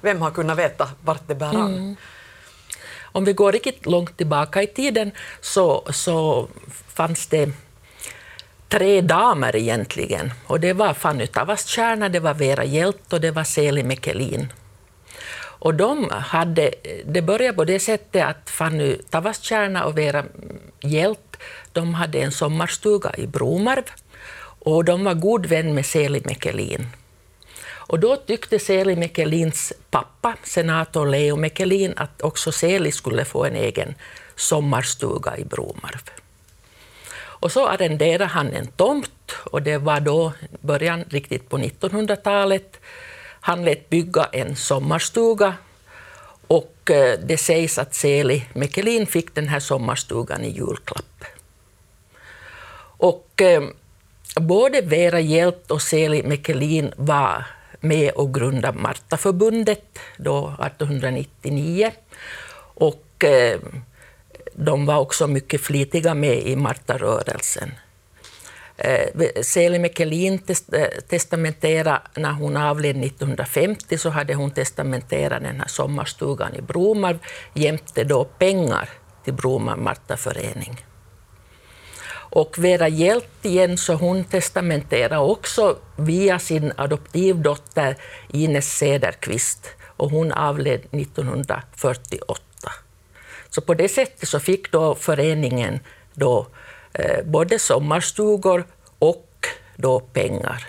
Vem 0.00 0.22
har 0.22 0.30
kunnat 0.30 0.58
veta 0.58 0.90
vart 1.04 1.28
det 1.28 1.34
bär 1.34 1.46
an? 1.46 1.74
Mm. 1.74 1.96
Om 3.12 3.24
vi 3.24 3.32
går 3.32 3.52
riktigt 3.52 3.86
långt 3.86 4.16
tillbaka 4.16 4.62
i 4.62 4.66
tiden 4.66 5.12
så, 5.40 5.84
så 5.90 6.48
fanns 6.88 7.26
det 7.26 7.52
tre 8.68 9.00
damer 9.00 9.56
egentligen. 9.56 10.32
Och 10.46 10.60
det 10.60 10.72
var 10.72 10.94
Fanny 10.94 11.26
Tavastjärna, 11.26 12.08
det 12.08 12.20
var 12.20 12.34
Vera 12.34 12.64
Hjelt 12.64 13.12
och 13.12 13.20
det 13.20 13.30
var 13.30 13.44
Seli 13.44 13.82
Mekelin. 13.82 14.52
Och 15.42 15.74
de 15.74 16.10
hade, 16.10 16.74
det 17.04 17.22
började 17.22 17.56
på 17.56 17.64
det 17.64 17.80
sättet 17.80 18.24
att 18.24 18.50
Fanny 18.50 18.96
Tavastjärna 19.10 19.84
och 19.84 19.98
Vera 19.98 20.24
Hjelt 20.80 21.36
de 21.72 21.94
hade 21.94 22.18
en 22.18 22.32
sommarstuga 22.32 23.12
i 23.16 23.26
Bromarv 23.26 23.84
och 24.60 24.84
de 24.84 25.04
var 25.04 25.14
god 25.14 25.46
vän 25.46 25.74
med 25.74 25.86
Seli 25.86 26.22
Mekelin. 26.24 26.86
Och 27.90 28.00
då 28.00 28.16
tyckte 28.16 28.58
Seli 28.58 28.96
Mekelins 28.96 29.72
pappa, 29.90 30.36
senator 30.44 31.06
Leo 31.06 31.36
Mekelin, 31.36 31.94
att 31.96 32.22
också 32.22 32.52
Seli 32.52 32.92
skulle 32.92 33.24
få 33.24 33.44
en 33.44 33.56
egen 33.56 33.94
sommarstuga 34.36 35.36
i 35.36 35.44
Bromarv. 35.44 36.10
Och 37.40 37.52
så 37.52 37.66
arrenderade 37.66 38.24
han 38.24 38.52
en 38.52 38.66
tomt 38.66 39.32
och 39.44 39.62
det 39.62 39.78
var 39.78 40.00
då 40.00 40.32
början 40.60 41.04
riktigt 41.08 41.48
på 41.48 41.58
1900-talet. 41.58 42.80
Han 43.40 43.64
lät 43.64 43.88
bygga 43.88 44.24
en 44.32 44.56
sommarstuga 44.56 45.54
och 46.46 46.90
eh, 46.90 47.18
det 47.24 47.36
sägs 47.36 47.78
att 47.78 47.94
Seli 47.94 48.44
Mekelin 48.52 49.06
fick 49.06 49.34
den 49.34 49.48
här 49.48 49.60
sommarstugan 49.60 50.44
i 50.44 50.50
julklapp. 50.50 51.24
Och 52.98 53.42
eh, 53.42 53.62
både 54.36 54.80
Vera 54.80 55.20
Hjelt 55.20 55.70
och 55.70 55.82
Seli 55.82 56.22
Mekelin 56.22 56.92
var 56.96 57.46
med 57.80 58.10
och 58.10 58.34
grundade 58.34 58.78
Martaförbundet 58.78 59.98
då 60.16 60.54
1899. 60.66 61.90
Och 62.74 63.24
eh, 63.24 63.60
de 64.52 64.86
var 64.86 64.98
också 64.98 65.26
mycket 65.26 65.60
flitiga 65.60 66.14
med 66.14 66.42
i 66.42 66.56
Martarörelsen. 66.56 67.72
Eh, 68.76 69.42
Seli 69.42 69.78
Mekelin 69.78 70.38
testamenterade, 71.08 72.00
när 72.16 72.32
hon 72.32 72.56
avled 72.56 73.04
1950, 73.04 73.98
så 73.98 74.10
hade 74.10 74.34
hon 74.34 74.50
testamenterat 74.50 75.42
den 75.42 75.60
här 75.60 75.68
sommarstugan 75.68 76.54
i 76.54 76.62
Bromarv 76.62 77.18
jämte 77.54 78.04
då 78.04 78.24
pengar 78.24 78.88
till 79.24 79.34
Bromar 79.34 79.76
Martaförening. 79.76 80.89
Och 82.30 82.58
Vera 82.58 82.88
Hjelt 82.88 83.44
igen, 83.44 83.78
så 83.78 83.94
hon 83.94 84.24
testamenterade 84.24 85.18
också 85.18 85.76
via 85.96 86.38
sin 86.38 86.72
adoptivdotter 86.76 87.96
Ines 88.28 88.76
Cederqvist 88.78 89.66
och 89.96 90.10
hon 90.10 90.32
avled 90.32 90.80
1948. 90.90 92.40
Så 93.50 93.60
på 93.60 93.74
det 93.74 93.88
sättet 93.88 94.28
så 94.28 94.40
fick 94.40 94.72
då 94.72 94.94
föreningen 94.94 95.80
då, 96.14 96.46
eh, 96.92 97.24
både 97.24 97.58
sommarstugor 97.58 98.64
och 98.98 99.46
då 99.76 100.00
pengar. 100.00 100.66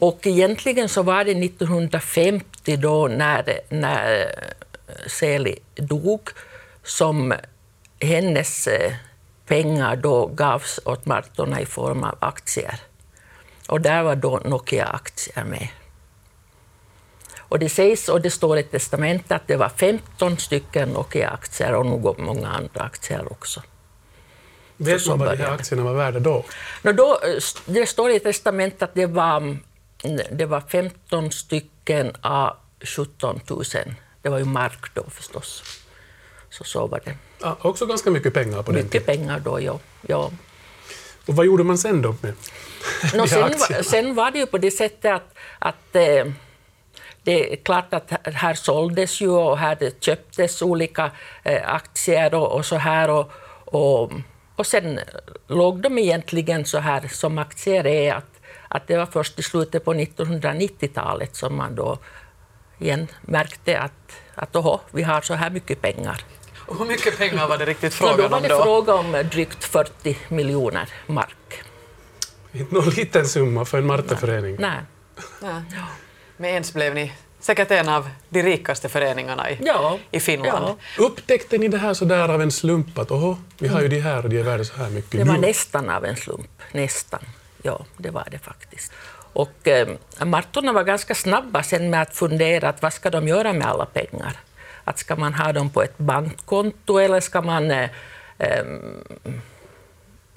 Och 0.00 0.26
egentligen 0.26 0.88
så 0.88 1.02
var 1.02 1.24
det 1.24 1.44
1950 1.44 2.76
då 2.76 3.08
när, 3.08 3.60
när 3.68 4.34
Seli 5.06 5.58
dog 5.74 6.28
som 6.84 7.34
hennes 8.00 8.66
eh, 8.66 8.92
pengar 9.50 9.96
då 9.96 10.26
gavs 10.26 10.80
åt 10.84 11.06
Martorna 11.06 11.60
i 11.60 11.66
form 11.66 12.04
av 12.04 12.14
aktier. 12.20 12.80
Och 13.68 13.80
där 13.80 14.02
var 14.02 14.16
då 14.16 14.40
Nokia-aktier 14.44 15.44
med. 15.44 15.68
Och 17.38 17.58
det 17.58 17.68
sägs, 17.68 18.08
och 18.08 18.20
det 18.20 18.30
står 18.30 18.58
i 18.58 18.62
testamentet, 18.62 19.32
att 19.32 19.46
det 19.46 19.56
var 19.56 19.68
15 19.68 20.38
stycken 20.38 20.88
Nokia-aktier 20.88 21.74
och 21.74 21.86
nog 21.86 22.18
många 22.18 22.48
andra 22.48 22.80
aktier 22.82 23.32
också. 23.32 23.62
Vet 24.76 25.06
man 25.06 25.18
vad 25.18 25.38
de 25.38 25.42
här 25.42 25.54
aktierna 25.54 25.84
var 25.84 25.94
värda 25.94 26.20
då? 26.20 26.44
No, 26.82 26.92
då? 26.92 27.20
Det 27.66 27.86
står 27.86 28.10
i 28.10 28.20
testamentet 28.20 28.82
att 28.82 28.94
det 28.94 29.06
var, 29.06 29.56
det 30.30 30.46
var 30.46 30.60
15 30.60 31.32
stycken 31.32 32.16
av 32.20 32.56
17 32.84 33.40
000. 33.50 33.64
Det 34.22 34.28
var 34.28 34.38
ju 34.38 34.44
mark 34.44 34.94
då 34.94 35.04
förstås. 35.10 35.62
Så 36.50 36.64
så 36.64 36.86
var 36.86 37.00
det. 37.04 37.14
Ja, 37.40 37.56
också 37.60 37.86
ganska 37.86 38.10
mycket 38.10 38.34
pengar 38.34 38.62
på 38.62 38.72
den 38.72 38.82
Mycket 38.84 39.06
pengar 39.06 39.40
då, 39.40 39.60
ja. 39.60 39.78
ja. 40.06 40.30
Och 41.26 41.36
vad 41.36 41.46
gjorde 41.46 41.64
man 41.64 41.78
sen 41.78 42.02
då 42.02 42.14
med 42.20 42.34
no, 43.14 43.26
sen, 43.58 43.84
sen 43.84 44.14
var 44.14 44.30
det 44.30 44.38
ju 44.38 44.46
på 44.46 44.58
det 44.58 44.70
sättet 44.70 45.12
att, 45.12 45.34
att 45.58 45.96
eh, 45.96 46.24
det 47.22 47.52
är 47.52 47.56
klart 47.56 47.94
att 47.94 48.12
här 48.24 48.54
såldes 48.54 49.20
ju 49.20 49.28
och 49.28 49.58
här 49.58 49.90
köptes 50.00 50.62
olika 50.62 51.10
eh, 51.42 51.74
aktier 51.74 52.34
och, 52.34 52.52
och, 52.52 52.66
så 52.66 52.76
här. 52.76 53.10
Och, 53.10 53.32
och, 53.64 54.12
och 54.56 54.66
sen 54.66 55.00
låg 55.46 55.82
de 55.82 55.98
egentligen 55.98 56.64
så 56.64 56.78
här 56.78 57.08
som 57.08 57.38
aktier 57.38 57.86
är, 57.86 58.14
att, 58.14 58.40
att 58.68 58.86
det 58.86 58.96
var 58.96 59.06
först 59.06 59.38
i 59.38 59.42
slutet 59.42 59.84
på 59.84 59.94
1990-talet 59.94 61.36
som 61.36 61.56
man 61.56 61.74
då 61.74 61.98
igen 62.78 63.06
märkte 63.22 63.78
att, 63.78 64.12
att 64.34 64.56
oho, 64.56 64.80
vi 64.90 65.02
har 65.02 65.20
så 65.20 65.34
här 65.34 65.50
mycket 65.50 65.82
pengar. 65.82 66.24
Hur 66.78 66.84
mycket 66.84 67.18
pengar 67.18 67.48
var 67.48 67.58
det 67.58 67.64
riktigt 67.64 67.94
frågan 67.94 68.12
om 68.12 68.16
då? 68.16 68.28
Då 68.28 68.34
var 68.34 68.40
det 68.40 68.64
fråga 68.64 68.94
om 68.94 69.28
drygt 69.30 69.64
40 69.64 70.18
miljoner 70.28 70.88
mark. 71.06 71.62
Inte 72.52 72.74
någon 72.74 72.90
liten 72.90 73.26
summa 73.26 73.64
för 73.64 73.78
en 73.78 73.86
Marteförening. 73.86 74.56
Nej. 74.58 74.80
Nej. 75.40 75.62
Men 76.36 76.50
ens 76.50 76.74
blev 76.74 76.94
ni 76.94 77.12
säkert 77.40 77.70
en 77.70 77.88
av 77.88 78.10
de 78.28 78.42
rikaste 78.42 78.88
föreningarna 78.88 79.50
i, 79.50 79.58
ja. 79.64 79.98
i 80.10 80.20
Finland. 80.20 80.76
Ja. 80.98 81.04
Upptäckte 81.04 81.58
ni 81.58 81.68
det 81.68 81.78
här 81.78 81.94
så 81.94 82.04
där 82.04 82.28
av 82.28 82.42
en 82.42 82.50
slump 82.50 82.98
att 82.98 83.10
oho, 83.10 83.36
vi 83.58 83.68
har 83.68 83.80
ju 83.80 83.88
de 83.88 84.00
här 84.00 84.24
och 84.24 84.30
de 84.30 84.38
är 84.38 84.42
värda 84.42 84.64
så 84.64 84.76
här 84.76 84.90
mycket 84.90 85.10
Det 85.10 85.24
var 85.24 85.38
nästan 85.38 85.90
av 85.90 86.04
en 86.04 86.16
slump. 86.16 86.62
Nästan. 86.72 87.20
Ja, 87.62 87.84
det 87.96 88.10
var 88.10 88.28
det 88.30 88.38
faktiskt. 88.38 88.92
Och 89.32 89.68
eh, 89.68 89.88
Martorna 90.24 90.72
var 90.72 90.84
ganska 90.84 91.14
snabba 91.14 91.62
sen 91.62 91.90
med 91.90 92.02
att 92.02 92.14
fundera 92.14 92.68
att 92.68 92.82
vad 92.82 92.92
ska 92.92 93.10
de 93.10 93.28
göra 93.28 93.52
med 93.52 93.66
alla 93.66 93.86
pengar. 93.86 94.36
Att 94.84 94.98
ska 94.98 95.16
man 95.16 95.34
ha 95.34 95.52
dem 95.52 95.70
på 95.70 95.82
ett 95.82 95.98
bankkonto 95.98 96.98
eller 96.98 97.20
ska 97.20 97.42
man, 97.42 97.70
eh, 97.70 97.90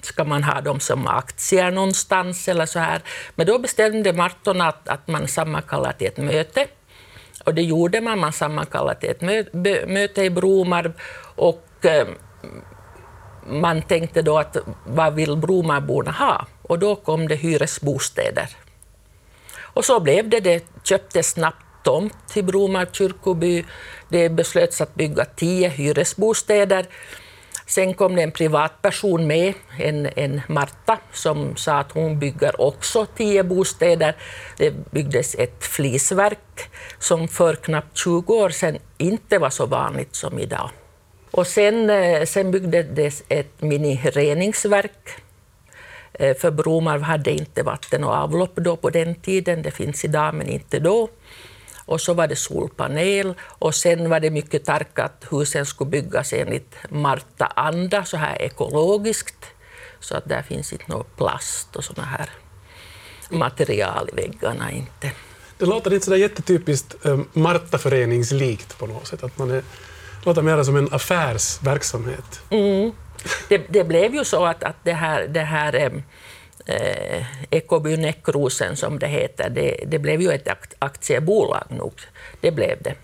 ska 0.00 0.24
man 0.24 0.42
ha 0.42 0.60
dem 0.60 0.80
som 0.80 1.06
aktier 1.06 1.70
någonstans 1.70 2.48
eller 2.48 2.66
så 2.66 2.78
här. 2.78 3.02
Men 3.34 3.46
då 3.46 3.58
bestämde 3.58 4.12
Marton 4.12 4.60
att, 4.60 4.88
att 4.88 5.08
man 5.08 5.28
sammankallade 5.28 5.98
till 5.98 6.06
ett 6.06 6.16
möte. 6.16 6.66
Och 7.44 7.54
det 7.54 7.62
gjorde 7.62 8.00
man. 8.00 8.18
Man 8.18 8.32
sammankallade 8.32 9.00
till 9.00 9.10
ett 9.10 9.52
möte 9.88 10.22
i 10.22 10.30
Bromarv 10.30 10.92
och 11.36 11.66
eh, 11.82 12.06
man 13.46 13.82
tänkte 13.82 14.22
då 14.22 14.38
att 14.38 14.56
vad 14.86 15.14
vill 15.14 15.36
Bromarborna 15.36 16.10
ha? 16.10 16.46
Och 16.62 16.78
då 16.78 16.96
kom 16.96 17.28
det 17.28 17.34
hyresbostäder. 17.34 18.48
Och 19.74 19.84
så 19.84 20.00
blev 20.00 20.28
det. 20.28 20.40
Det 20.40 20.64
köptes 20.82 21.30
snabbt 21.30 21.63
tomt 21.84 22.14
till 22.28 22.44
Bromark 22.44 22.94
kyrkoby. 22.94 23.64
Det 24.08 24.28
beslöts 24.28 24.80
att 24.80 24.94
bygga 24.94 25.24
tio 25.24 25.68
hyresbostäder. 25.68 26.86
Sen 27.66 27.94
kom 27.94 28.16
det 28.16 28.22
en 28.22 28.32
privatperson 28.32 29.26
med, 29.26 29.54
en, 29.78 30.08
en 30.16 30.40
Marta, 30.48 30.98
som 31.12 31.56
sa 31.56 31.78
att 31.78 31.92
hon 31.92 32.18
bygger 32.18 32.60
också 32.60 33.06
tio 33.16 33.42
bostäder. 33.42 34.16
Det 34.56 34.90
byggdes 34.90 35.34
ett 35.34 35.64
flisverk 35.64 36.70
som 36.98 37.28
för 37.28 37.54
knappt 37.54 37.98
20 37.98 38.34
år 38.34 38.50
sedan 38.50 38.78
inte 38.98 39.38
var 39.38 39.50
så 39.50 39.66
vanligt 39.66 40.14
som 40.14 40.38
idag. 40.38 40.70
Och 41.30 41.46
sen, 41.46 41.90
eh, 41.90 42.24
sen 42.24 42.50
byggdes 42.50 43.22
ett 43.28 43.60
mini-reningsverk 43.60 45.08
eh, 46.12 46.36
för 46.36 46.50
Bromarv 46.50 47.02
hade 47.02 47.30
inte 47.30 47.62
vatten 47.62 48.04
och 48.04 48.14
avlopp 48.14 48.56
då 48.56 48.76
på 48.76 48.90
den 48.90 49.14
tiden, 49.14 49.62
det 49.62 49.70
finns 49.70 50.04
idag 50.04 50.34
men 50.34 50.48
inte 50.48 50.78
då. 50.78 51.08
Och 51.86 52.00
så 52.00 52.14
var 52.14 52.26
det 52.26 52.36
solpanel 52.36 53.34
och 53.40 53.74
sen 53.74 54.10
var 54.10 54.20
det 54.20 54.30
mycket 54.30 54.64
tack 54.64 54.98
att 54.98 55.26
husen 55.30 55.66
skulle 55.66 55.90
byggas 55.90 56.32
enligt 56.32 56.76
Marta 56.90 57.46
anda, 57.46 58.04
så 58.04 58.16
här 58.16 58.42
ekologiskt. 58.42 59.44
Så 60.00 60.16
att 60.16 60.28
där 60.28 60.42
finns 60.42 60.72
inte 60.72 60.84
något 60.88 61.16
plast 61.16 61.76
och 61.76 61.84
såna 61.84 62.04
här 62.04 62.30
material 63.30 64.08
i 64.12 64.16
väggarna 64.16 64.72
inte. 64.72 65.12
Det 65.58 65.66
låter 65.66 65.94
inte 65.94 66.04
sådär 66.04 66.18
jättetypiskt 66.18 67.06
eh, 67.06 67.20
Martaföreningslikt 67.32 68.78
på 68.78 68.86
något 68.86 69.06
sätt. 69.06 69.24
Att 69.24 69.38
man 69.38 69.50
är, 69.50 69.62
låter 70.24 70.42
mer 70.42 70.62
som 70.62 70.76
en 70.76 70.88
affärsverksamhet. 70.92 72.40
Mm. 72.50 72.92
Det, 73.48 73.58
det, 73.68 73.84
blev 73.84 74.14
ju 74.14 74.24
så 74.24 74.44
att, 74.44 74.62
att 74.62 74.76
det 74.82 74.92
här, 74.92 75.28
det 75.28 75.40
här 75.40 75.74
eh, 76.66 77.16
eh 77.16 77.26
Ekoby 77.50 77.96
Näckrosen, 77.96 78.76
som 78.76 78.98
det 78.98 79.06
heter, 79.06 79.50
det, 79.50 79.84
det, 79.86 79.98
blev 79.98 80.22
ju 80.22 80.30
ett 80.32 80.48
aktiebolag 80.78 81.64
nog. 81.68 82.00
Det 82.40 82.50
blev 82.50 82.82
det. 82.82 82.94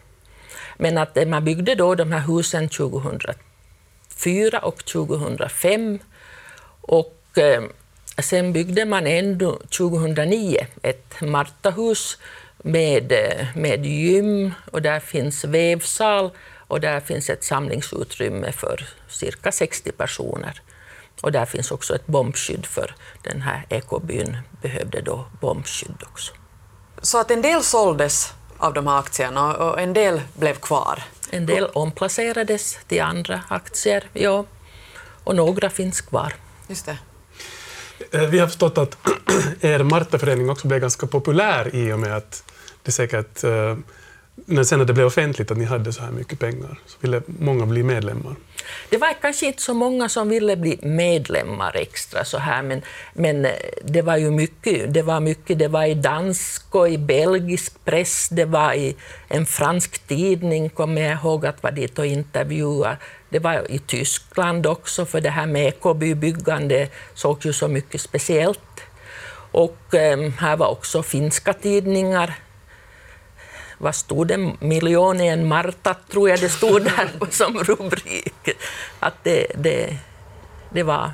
Men 0.76 0.98
att 0.98 1.16
eh, 1.16 1.26
man 1.26 1.44
byggde 1.44 1.74
då 1.74 1.94
de 1.94 2.12
här 2.12 2.20
husen 2.20 2.68
2004 2.68 4.58
och 4.62 4.84
2005. 4.84 5.98
Och 6.80 7.38
eh, 7.38 7.62
sen 8.18 8.52
byggde 8.52 8.84
man 8.84 9.06
ändå 9.06 9.58
2009 9.58 10.66
ett 10.82 11.20
Martahus 11.20 12.18
med, 12.58 13.12
eh, 13.12 13.46
med 13.56 13.86
gym 13.86 14.54
och 14.70 14.82
där 14.82 15.00
finns 15.00 15.44
vävsal 15.44 16.30
och 16.70 16.80
där 16.80 17.00
finns 17.00 17.30
ett 17.30 17.44
samlingsutrymme 17.44 18.52
för 18.52 18.86
cirka 19.08 19.52
60 19.52 19.92
personer. 19.92 20.60
Och 21.20 21.32
där 21.32 21.46
finns 21.46 21.70
också 21.70 21.94
ett 21.94 22.06
bombskydd 22.06 22.66
för 22.66 22.94
den 23.22 23.42
här 23.42 23.66
ekobyn 23.68 24.36
behövde 24.62 25.00
då 25.00 25.24
bombskydd 25.40 26.02
också. 26.06 26.32
Så 27.02 27.20
att 27.20 27.30
en 27.30 27.42
del 27.42 27.62
såldes 27.62 28.34
av 28.58 28.74
de 28.74 28.86
här 28.86 28.98
aktierna 28.98 29.56
och 29.56 29.80
en 29.80 29.92
del 29.92 30.20
blev 30.38 30.54
kvar? 30.54 31.02
En 31.30 31.46
del 31.46 31.64
omplacerades 31.64 32.78
till 32.86 33.02
andra 33.02 33.40
aktier, 33.48 34.04
ja. 34.12 34.44
Och 35.24 35.36
några 35.36 35.70
finns 35.70 36.00
kvar. 36.00 36.34
Just 36.68 36.86
det. 36.86 36.98
Eh, 38.10 38.28
vi 38.28 38.38
har 38.38 38.46
förstått 38.46 38.78
att 38.78 38.96
er 39.60 39.82
Martaförening 39.82 40.50
också 40.50 40.68
blev 40.68 40.80
ganska 40.80 41.06
populär 41.06 41.74
i 41.74 41.92
och 41.92 41.98
med 41.98 42.16
att 42.16 42.52
det 42.82 42.92
säkert 42.92 43.44
eh, 43.44 43.76
när 44.46 44.64
sen 44.64 44.78
när 44.78 44.86
det 44.86 44.92
blev 44.92 45.06
offentligt 45.06 45.50
att 45.50 45.58
ni 45.58 45.64
hade 45.64 45.92
så 45.92 46.02
här 46.02 46.10
mycket 46.10 46.38
pengar 46.38 46.78
så 46.86 46.96
ville 47.00 47.22
många 47.26 47.66
bli 47.66 47.82
medlemmar. 47.82 48.36
Det 48.88 48.96
var 48.96 49.14
kanske 49.20 49.46
inte 49.46 49.62
så 49.62 49.74
många 49.74 50.08
som 50.08 50.28
ville 50.28 50.56
bli 50.56 50.78
medlemmar 50.82 51.76
extra 51.76 52.24
så 52.24 52.38
här, 52.38 52.62
men, 52.62 52.82
men 53.14 53.44
eh, 53.44 53.52
det 53.84 54.02
var 54.02 54.16
ju 54.16 54.30
mycket. 54.30 54.94
Det 54.94 55.02
var 55.02 55.20
mycket. 55.20 55.58
Det 55.58 55.68
var 55.68 55.84
i 55.84 55.94
dansk 55.94 56.74
och 56.74 56.88
i 56.88 56.98
belgisk 56.98 57.84
press, 57.84 58.28
det 58.28 58.44
var 58.44 58.72
i 58.72 58.96
en 59.28 59.46
fransk 59.46 59.98
tidning, 59.98 60.70
kommer 60.70 61.02
jag 61.02 61.12
ihåg 61.12 61.46
att 61.46 61.62
var 61.62 61.70
dit 61.72 61.98
och 61.98 62.06
intervjua. 62.06 62.96
Det 63.28 63.38
var 63.38 63.70
i 63.70 63.78
Tyskland 63.78 64.66
också, 64.66 65.06
för 65.06 65.20
det 65.20 65.30
här 65.30 65.46
med 65.46 65.66
ekobybyggande 65.66 66.88
såg 67.14 67.46
ju 67.46 67.52
så 67.52 67.68
mycket 67.68 68.00
speciellt. 68.00 68.80
Och 69.52 69.94
eh, 69.94 70.30
här 70.38 70.56
var 70.56 70.68
också 70.68 71.02
finska 71.02 71.52
tidningar 71.52 72.34
vad 73.80 73.94
stod 73.94 74.26
det, 74.26 74.52
miljonen 74.60 75.48
Marta, 75.48 75.94
tror 76.10 76.28
jag 76.28 76.40
det 76.40 76.48
stod 76.48 76.84
där 76.84 77.10
som 77.30 77.58
rubrik. 77.58 78.48
Att 79.00 79.14
det, 79.22 79.46
det, 79.58 79.96
det 80.70 80.82
var 80.82 81.12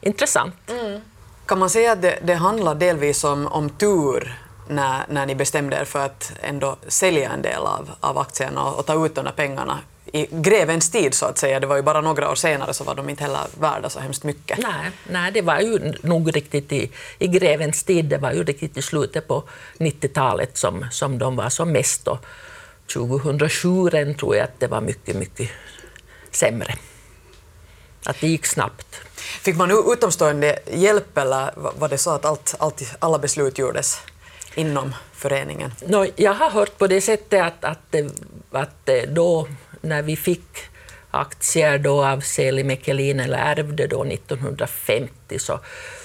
intressant. 0.00 0.54
Mm. 0.70 1.00
Kan 1.46 1.58
man 1.58 1.70
säga 1.70 1.92
att 1.92 2.02
det, 2.02 2.18
det 2.22 2.34
handlar 2.34 2.74
delvis 2.74 3.24
om, 3.24 3.46
om 3.46 3.70
tur 3.70 4.38
när, 4.68 5.04
när 5.08 5.26
ni 5.26 5.34
bestämde 5.34 5.76
er 5.76 5.84
för 5.84 5.98
att 5.98 6.32
ändå 6.40 6.76
sälja 6.88 7.30
en 7.30 7.42
del 7.42 7.62
av, 7.62 7.90
av 8.00 8.18
aktierna 8.18 8.64
och, 8.64 8.78
och 8.78 8.86
ta 8.86 9.06
ut 9.06 9.14
de 9.14 9.24
där 9.24 9.32
pengarna 9.32 9.78
i 10.12 10.28
grevens 10.30 10.90
tid 10.90 11.14
så 11.14 11.26
att 11.26 11.38
säga. 11.38 11.60
Det 11.60 11.66
var 11.66 11.76
ju 11.76 11.82
bara 11.82 12.00
några 12.00 12.30
år 12.30 12.34
senare 12.34 12.74
så 12.74 12.84
var 12.84 12.94
de 12.94 13.08
inte 13.08 13.22
heller 13.22 13.40
värda 13.60 13.90
så 13.90 14.00
hemskt 14.00 14.24
mycket. 14.24 14.58
Nej, 14.58 14.90
nej 15.10 15.32
det 15.32 15.42
var 15.42 15.60
ju 15.60 15.94
nog 16.02 16.36
riktigt 16.36 16.72
i, 16.72 16.90
i 17.18 17.26
grevens 17.26 17.84
tid, 17.84 18.04
det 18.04 18.18
var 18.18 18.32
ju 18.32 18.44
riktigt 18.44 18.76
i 18.76 18.82
slutet 18.82 19.28
på 19.28 19.44
90-talet 19.78 20.56
som, 20.56 20.86
som 20.90 21.18
de 21.18 21.36
var 21.36 21.48
som 21.48 21.72
mest. 21.72 22.08
Och 22.08 22.18
2007 22.92 24.14
tror 24.14 24.36
jag 24.36 24.44
att 24.44 24.60
det 24.60 24.66
var 24.66 24.80
mycket, 24.80 25.16
mycket 25.16 25.50
sämre. 26.30 26.74
Att 28.04 28.20
det 28.20 28.28
gick 28.28 28.46
snabbt. 28.46 29.00
Fick 29.16 29.56
man 29.56 29.92
utomstående 29.92 30.58
hjälp 30.72 31.18
eller 31.18 31.50
var 31.54 31.88
det 31.88 31.98
så 31.98 32.10
att 32.10 32.24
allt, 32.24 32.54
allt, 32.58 32.82
alla 32.98 33.18
beslut 33.18 33.58
gjordes 33.58 34.00
inom 34.54 34.94
föreningen? 35.12 35.72
No, 35.86 36.06
jag 36.16 36.34
har 36.34 36.50
hört 36.50 36.78
på 36.78 36.86
det 36.86 37.00
sättet 37.00 37.42
att, 37.42 37.64
att, 37.64 37.94
att 38.52 38.88
då 39.08 39.48
när 39.82 40.02
vi 40.02 40.16
fick 40.16 40.46
aktier 41.10 41.78
då 41.78 42.04
av 42.04 42.20
Seli 42.20 42.64
Mekelin, 42.64 43.20
eller 43.20 43.38
ärvde 43.38 43.86
då 43.86 44.04
1950, 44.04 45.38
så, 45.38 45.60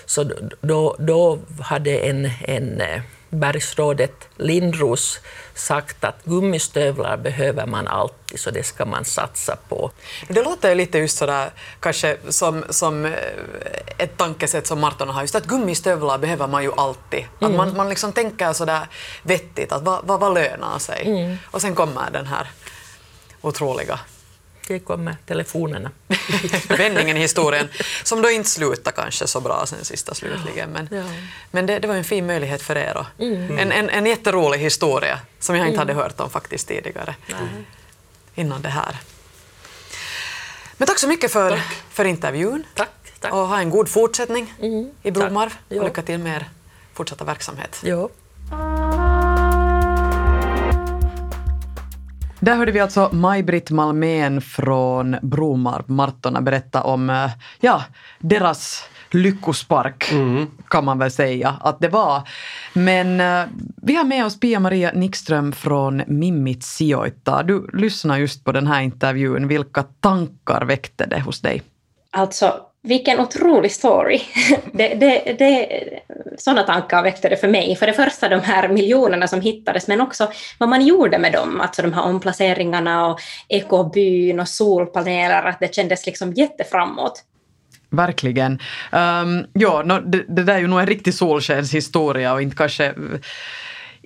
så 0.05 0.31
då, 0.61 0.95
då 0.99 1.39
hade 1.61 1.97
en, 1.97 2.29
en 2.41 2.81
eh, 2.81 3.01
bergsrådet 3.29 4.27
Lindros 4.37 5.19
sagt 5.53 6.03
att 6.03 6.23
gummistövlar 6.23 7.17
behöver 7.17 7.65
man 7.65 7.87
alltid, 7.87 8.39
så 8.39 8.51
det 8.51 8.63
ska 8.63 8.85
man 8.85 9.05
satsa 9.05 9.57
på. 9.69 9.91
Det 10.27 10.43
låter 10.43 10.69
ju 10.69 10.75
lite 10.75 10.97
just 10.97 11.17
sådär, 11.17 11.49
kanske 11.79 12.17
som, 12.29 12.63
som 12.69 13.05
eh, 13.05 13.11
ett 13.97 14.17
tankesätt 14.17 14.67
som 14.67 14.79
Marton 14.79 15.09
har, 15.09 15.21
just 15.21 15.35
att 15.35 15.45
gummistövlar 15.45 16.17
behöver 16.17 16.47
man 16.47 16.63
ju 16.63 16.71
alltid. 16.77 17.25
Att 17.35 17.41
mm. 17.41 17.57
man, 17.57 17.77
man 17.77 17.89
liksom 17.89 18.13
tänker 18.13 18.53
sådär 18.53 18.87
vettigt, 19.23 19.71
att 19.71 19.83
vad, 19.83 20.05
vad, 20.05 20.19
vad 20.19 20.33
lönar 20.33 20.79
sig? 20.79 21.07
Mm. 21.07 21.37
Och 21.45 21.61
sen 21.61 21.75
kommer 21.75 22.11
den 22.11 22.27
här 22.27 22.47
otroliga 23.41 24.00
det 24.67 24.80
kommer 24.80 25.17
telefonerna. 25.26 25.91
Vändningen 26.67 27.17
i 27.17 27.19
historien, 27.19 27.69
som 28.04 28.21
då 28.21 28.30
inte 28.30 28.50
slutade 28.50 28.95
kanske 28.95 29.28
så 29.28 29.41
bra 29.41 29.65
sen 29.65 29.86
sista 29.86 30.13
slutligen. 30.13 30.69
Men, 30.69 30.88
ja. 30.91 31.04
men 31.52 31.65
det, 31.65 31.80
det, 31.80 31.88
var 31.88 31.95
en 31.95 32.04
fin 32.04 32.28
möjlighet 32.28 32.62
för 32.62 32.78
er. 32.78 32.97
Och 32.97 33.23
mm. 33.23 33.60
en, 33.60 33.71
en, 33.71 33.89
en 33.89 34.06
jätterolig 34.06 34.60
historia 34.60 35.19
som 35.39 35.56
jag 35.56 35.67
inte 35.67 35.82
mm. 35.82 35.88
hade 35.88 35.93
hört 35.93 36.19
om 36.19 36.30
faktiskt 36.30 36.67
tidigare. 36.67 37.15
Nej. 37.28 37.65
Innan 38.36 38.62
det 38.62 38.69
här. 38.69 38.97
Men 40.78 40.88
tack 40.88 41.00
så 41.00 41.08
mycket 41.08 41.32
för, 41.32 41.50
tack. 41.50 41.84
för 41.89 42.06
intervjun. 42.06 42.63
Tack, 42.73 42.89
tack. 43.19 43.34
Och 43.34 43.47
ha 43.47 43.60
en 43.60 43.69
god 43.69 43.89
fortsättning 43.89 44.54
mm. 44.62 44.91
i 45.04 45.12
Bromarv. 45.12 45.54
Och 45.69 45.84
lycka 45.84 46.02
till 46.02 46.19
med 46.19 46.36
er 46.36 46.50
fortsatta 46.93 47.26
verksamhet. 47.26 47.80
Ja. 47.84 48.10
Där 52.39 52.56
hörde 52.56 52.71
vi 52.71 52.80
alltså 52.80 53.10
Maj-Britt 53.13 53.71
Malmén 53.71 54.41
från 54.41 55.17
Bromarp, 55.21 55.88
Martorna, 55.88 56.41
berätta 56.41 56.84
om 56.84 57.10
eh, 57.10 57.30
ja, 57.60 57.84
deras 58.19 58.84
lyckospark, 59.12 60.12
mm. 60.12 60.47
kan 60.67 60.86
man 60.86 61.00
väl 61.00 61.12
säga 61.12 61.56
att 61.62 61.80
det 61.80 61.88
var. 61.88 62.30
Men 62.73 63.21
uh, 63.21 63.47
vi 63.82 63.95
har 63.95 64.04
med 64.04 64.26
oss 64.26 64.39
Pia-Maria 64.39 64.91
Nickström 64.93 65.52
från 65.52 66.04
Mimmit 66.08 66.63
Sijoita. 66.63 67.43
Du 67.43 67.67
lyssnar 67.73 68.17
just 68.17 68.43
på 68.43 68.52
den 68.52 68.67
här 68.67 68.82
intervjun. 68.82 69.47
Vilka 69.47 69.84
tankar 69.84 70.65
väckte 70.65 71.06
det 71.06 71.19
hos 71.19 71.41
dig? 71.41 71.63
Alltså, 72.12 72.54
vilken 72.88 73.19
otrolig 73.19 73.71
story. 73.71 74.21
Det, 74.73 74.95
det, 74.95 75.36
det, 75.39 75.67
sådana 76.38 76.63
tankar 76.63 77.04
väckte 77.04 77.30
det 77.30 77.38
för 77.38 77.47
mig. 77.47 77.76
För 77.76 77.88
det 77.88 77.93
första 77.93 78.30
de 78.30 78.39
här 78.39 78.69
miljonerna 78.69 79.28
som 79.28 79.41
hittades, 79.41 79.88
men 79.88 80.02
också 80.02 80.32
vad 80.58 80.69
man 80.69 80.86
gjorde 80.86 81.17
med 81.17 81.34
dem, 81.34 81.62
alltså 81.62 81.82
de 81.82 81.93
här 81.93 82.04
omplaceringarna 82.04 83.08
och 83.08 83.19
ekobyn 83.47 84.39
och 84.39 84.47
solpaneler, 84.47 85.43
att 85.43 85.60
det 85.60 85.76
kändes 85.76 86.06
liksom 86.06 86.34
jätteframåt. 86.34 87.23
Verkligen. 87.89 88.52
Um, 88.91 89.45
ja, 89.54 89.84
no, 89.86 90.00
det, 90.00 90.26
det, 90.28 90.43
där 90.43 90.56
är 90.56 90.60
ju 90.60 90.67
nog 90.67 90.80
en 90.80 90.88
riktig 90.88 91.13
solskenshistoria 91.13 92.34
och 92.34 92.41
inte 92.41 92.56
kanske 92.56 92.93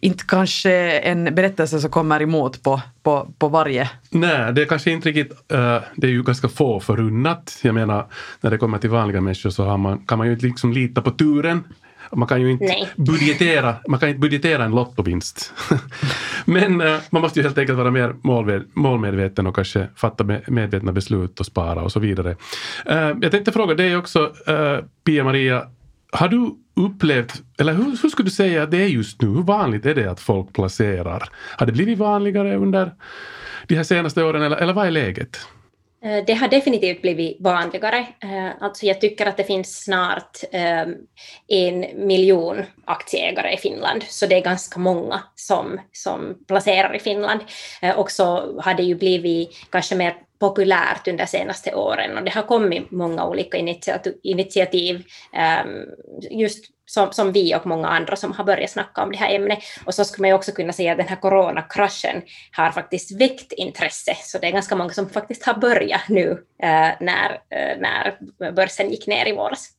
inte 0.02 0.24
kanske 0.28 0.72
en 1.00 1.36
berättelse 1.36 1.80
som 1.80 1.90
kommer 1.90 2.22
emot 2.22 2.64
på, 2.64 2.82
på, 3.04 3.34
på 3.38 3.48
varje. 3.48 3.90
Nej, 4.10 4.54
det 4.54 4.62
är 4.62 4.66
kanske 4.66 4.92
inte 4.92 5.10
riktigt, 5.10 5.32
uh, 5.32 5.78
det 5.96 6.08
är 6.08 6.12
ju 6.12 6.24
ganska 6.24 6.50
få 6.50 6.80
förunnat. 6.80 7.60
Jag 7.62 7.76
menar, 7.76 8.06
när 8.42 8.52
det 8.52 8.58
kommer 8.58 8.78
till 8.78 8.90
vanliga 8.90 9.22
människor 9.22 9.50
så 9.50 9.64
har 9.64 9.78
man, 9.78 10.06
kan 10.06 10.18
man 10.18 10.28
ju 10.28 10.34
inte 10.34 10.46
liksom 10.46 10.74
lita 10.74 11.02
på 11.02 11.12
turen. 11.12 11.64
Man 12.12 12.28
kan 12.28 12.42
ju 12.42 12.52
inte 12.52 12.90
budgetera, 12.96 13.76
man 13.88 14.00
kan 14.00 14.10
inte 14.10 14.20
budgetera 14.20 14.66
en 14.66 14.72
lottovinst. 14.72 15.54
Men 16.46 16.82
uh, 16.82 17.00
man 17.10 17.22
måste 17.22 17.40
ju 17.40 17.44
helt 17.44 17.58
enkelt 17.58 17.78
vara 17.78 17.92
mer 17.92 18.16
målmedveten 18.74 19.48
och 19.48 19.56
kanske 19.56 19.88
fatta 19.96 20.24
medvetna 20.48 20.92
beslut 20.92 21.40
och 21.40 21.46
spara 21.46 21.82
och 21.82 21.92
så 21.92 22.00
vidare. 22.00 22.36
Uh, 22.90 23.18
jag 23.22 23.32
tänkte 23.32 23.52
fråga 23.52 23.76
dig 23.76 23.98
också, 23.98 24.32
Pia-Maria, 25.06 25.68
har 26.12 26.28
du 26.28 26.52
upplevt, 26.86 27.42
eller 27.60 27.74
hur, 27.74 27.98
hur 28.02 28.10
skulle 28.10 28.28
du 28.28 28.32
säga 28.32 28.64
att 28.64 28.72
det 28.72 28.78
är 28.78 28.88
just 28.88 29.22
nu? 29.22 29.28
Hur 29.28 29.44
vanligt 29.44 29.86
är 29.86 29.96
det 29.96 30.12
att 30.12 30.20
folk 30.20 30.54
placerar? 30.54 31.30
Har 31.58 31.66
det 31.66 31.72
blivit 31.72 31.98
vanligare 31.98 32.56
under 32.56 32.92
de 33.68 33.76
här 33.76 33.84
senaste 33.84 34.24
åren 34.24 34.42
eller, 34.42 34.58
eller 34.58 34.74
vad 34.74 34.88
är 34.88 34.92
läget? 34.92 35.40
Eh, 36.04 36.24
det 36.28 36.34
har 36.34 36.48
definitivt 36.48 37.02
blivit 37.02 37.38
vanligare. 37.42 37.98
Eh, 38.00 38.50
alltså 38.60 38.86
jag 38.86 39.02
tycker 39.02 39.26
att 39.26 39.38
det 39.38 39.44
finns 39.44 39.84
snart 39.84 40.38
eh, 40.52 40.86
en 41.48 42.06
miljon 42.08 42.64
aktieägare 42.86 43.54
i 43.54 43.58
Finland, 43.58 44.04
så 44.04 44.26
det 44.26 44.36
är 44.36 44.42
ganska 44.42 44.80
många 44.80 45.24
som, 45.36 45.80
som 45.92 46.38
placerar 46.48 46.96
i 46.96 47.00
Finland. 47.00 47.42
Och 47.96 48.12
så 48.12 48.62
har 48.62 48.74
det 48.74 48.84
ju 48.84 48.96
blivit 48.96 49.50
kanske 49.70 49.96
mer 49.96 50.16
populärt 50.42 51.08
under 51.08 51.26
de 51.26 51.30
senaste 51.30 51.76
åren 51.76 52.18
och 52.18 52.24
det 52.24 52.32
har 52.32 52.44
kommit 52.44 52.92
många 52.92 53.26
olika 53.26 53.58
initiativ 54.24 55.04
ehm, 55.34 55.86
just 56.32 56.66
som, 56.86 57.12
som 57.12 57.32
vi 57.32 57.56
och 57.56 57.66
många 57.66 57.88
andra 57.88 58.16
som 58.16 58.32
har 58.32 58.44
börjat 58.44 58.70
snacka 58.70 59.04
om 59.04 59.12
det 59.12 59.18
här 59.18 59.36
ämnet. 59.36 59.60
Och 59.86 59.94
så 59.94 60.06
skulle 60.06 60.24
man 60.24 60.30
ju 60.30 60.36
också 60.36 60.52
kunna 60.52 60.74
säga 60.74 60.92
att 60.92 60.98
den 60.98 61.08
här 61.08 61.16
coronakraschen 61.16 62.22
har 62.52 62.72
faktiskt 62.72 63.22
väckt 63.22 63.52
intresse, 63.52 64.16
så 64.22 64.38
det 64.38 64.48
är 64.48 64.52
ganska 64.52 64.76
många 64.76 64.90
som 64.90 65.10
faktiskt 65.10 65.46
har 65.46 65.54
börjat 65.54 66.10
nu 66.10 66.30
eh, 66.64 66.92
när, 67.00 67.32
eh, 67.32 67.78
när 67.80 68.18
börsen 68.52 68.90
gick 68.90 69.08
ner 69.08 69.28
i 69.28 69.36
våras. 69.36 69.70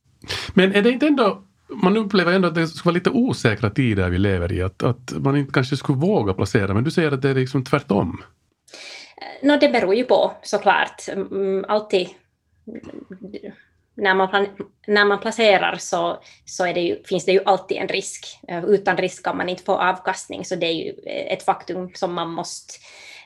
Men 0.53 0.75
är 0.75 0.81
det 0.81 0.89
inte 0.89 1.07
ändå 1.07 1.43
man 1.69 1.97
upplever 1.97 2.33
ändå 2.33 2.47
att 2.47 2.55
det 2.55 2.67
skulle 2.67 2.85
vara 2.85 2.93
lite 2.93 3.09
osäkra 3.09 3.69
tider 3.69 4.09
vi 4.09 4.17
lever 4.17 4.51
i, 4.51 4.61
att, 4.61 4.83
att 4.83 5.13
man 5.17 5.37
inte 5.37 5.53
kanske 5.53 5.77
skulle 5.77 5.97
våga 5.97 6.33
placera, 6.33 6.73
men 6.73 6.83
du 6.83 6.91
säger 6.91 7.11
att 7.11 7.21
det 7.21 7.29
är 7.29 7.35
liksom 7.35 7.63
tvärtom. 7.63 8.21
Eh, 9.17 9.47
no, 9.47 9.57
det 9.57 9.69
beror 9.69 9.95
ju 9.95 10.03
på 10.03 10.31
såklart. 10.41 11.07
Mm, 11.07 11.65
alltid 11.67 12.09
när 13.95 14.15
man, 14.15 14.47
när 14.87 15.05
man 15.05 15.19
placerar 15.19 15.77
så, 15.77 16.23
så 16.45 16.65
det 16.65 16.81
ju, 16.81 17.03
finns 17.03 17.25
det 17.25 17.31
ju 17.31 17.43
alltid 17.45 17.77
en 17.77 17.87
risk. 17.87 18.39
Eh, 18.47 18.65
utan 18.65 18.97
risk 18.97 19.23
kan 19.23 19.37
man 19.37 19.49
inte 19.49 19.63
få 19.63 19.77
avkastning, 19.77 20.45
så 20.45 20.55
det 20.55 20.65
är 20.65 20.73
ju 20.73 20.89
eh, 21.05 21.33
ett 21.33 21.43
faktum 21.43 21.91
som 21.93 22.13
man 22.13 22.29
måste 22.29 22.73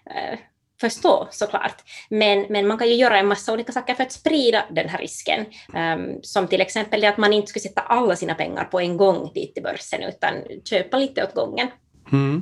eh, 0.06 0.40
förstå 0.82 1.28
såklart. 1.32 1.84
Men, 2.10 2.46
men 2.50 2.68
man 2.68 2.78
kan 2.78 2.88
ju 2.88 2.94
göra 2.94 3.20
en 3.20 3.28
massa 3.28 3.54
olika 3.54 3.72
saker 3.72 3.94
för 3.94 4.04
att 4.04 4.12
sprida 4.12 4.66
den 4.72 4.90
här 4.90 5.00
risken. 5.00 5.46
Um, 5.74 6.20
som 6.22 6.48
till 6.48 6.62
exempel 6.62 7.02
det 7.02 7.08
att 7.08 7.18
man 7.18 7.34
inte 7.34 7.48
ska 7.48 7.60
sätta 7.60 7.82
alla 7.82 8.16
sina 8.16 8.36
pengar 8.36 8.64
på 8.64 8.80
en 8.80 8.98
gång 8.98 9.32
dit 9.34 9.54
till 9.54 9.64
börsen, 9.64 10.04
utan 10.04 10.34
köpa 10.70 10.98
lite 10.98 11.24
åt 11.24 11.34
gången. 11.34 11.68
Mm. 12.12 12.42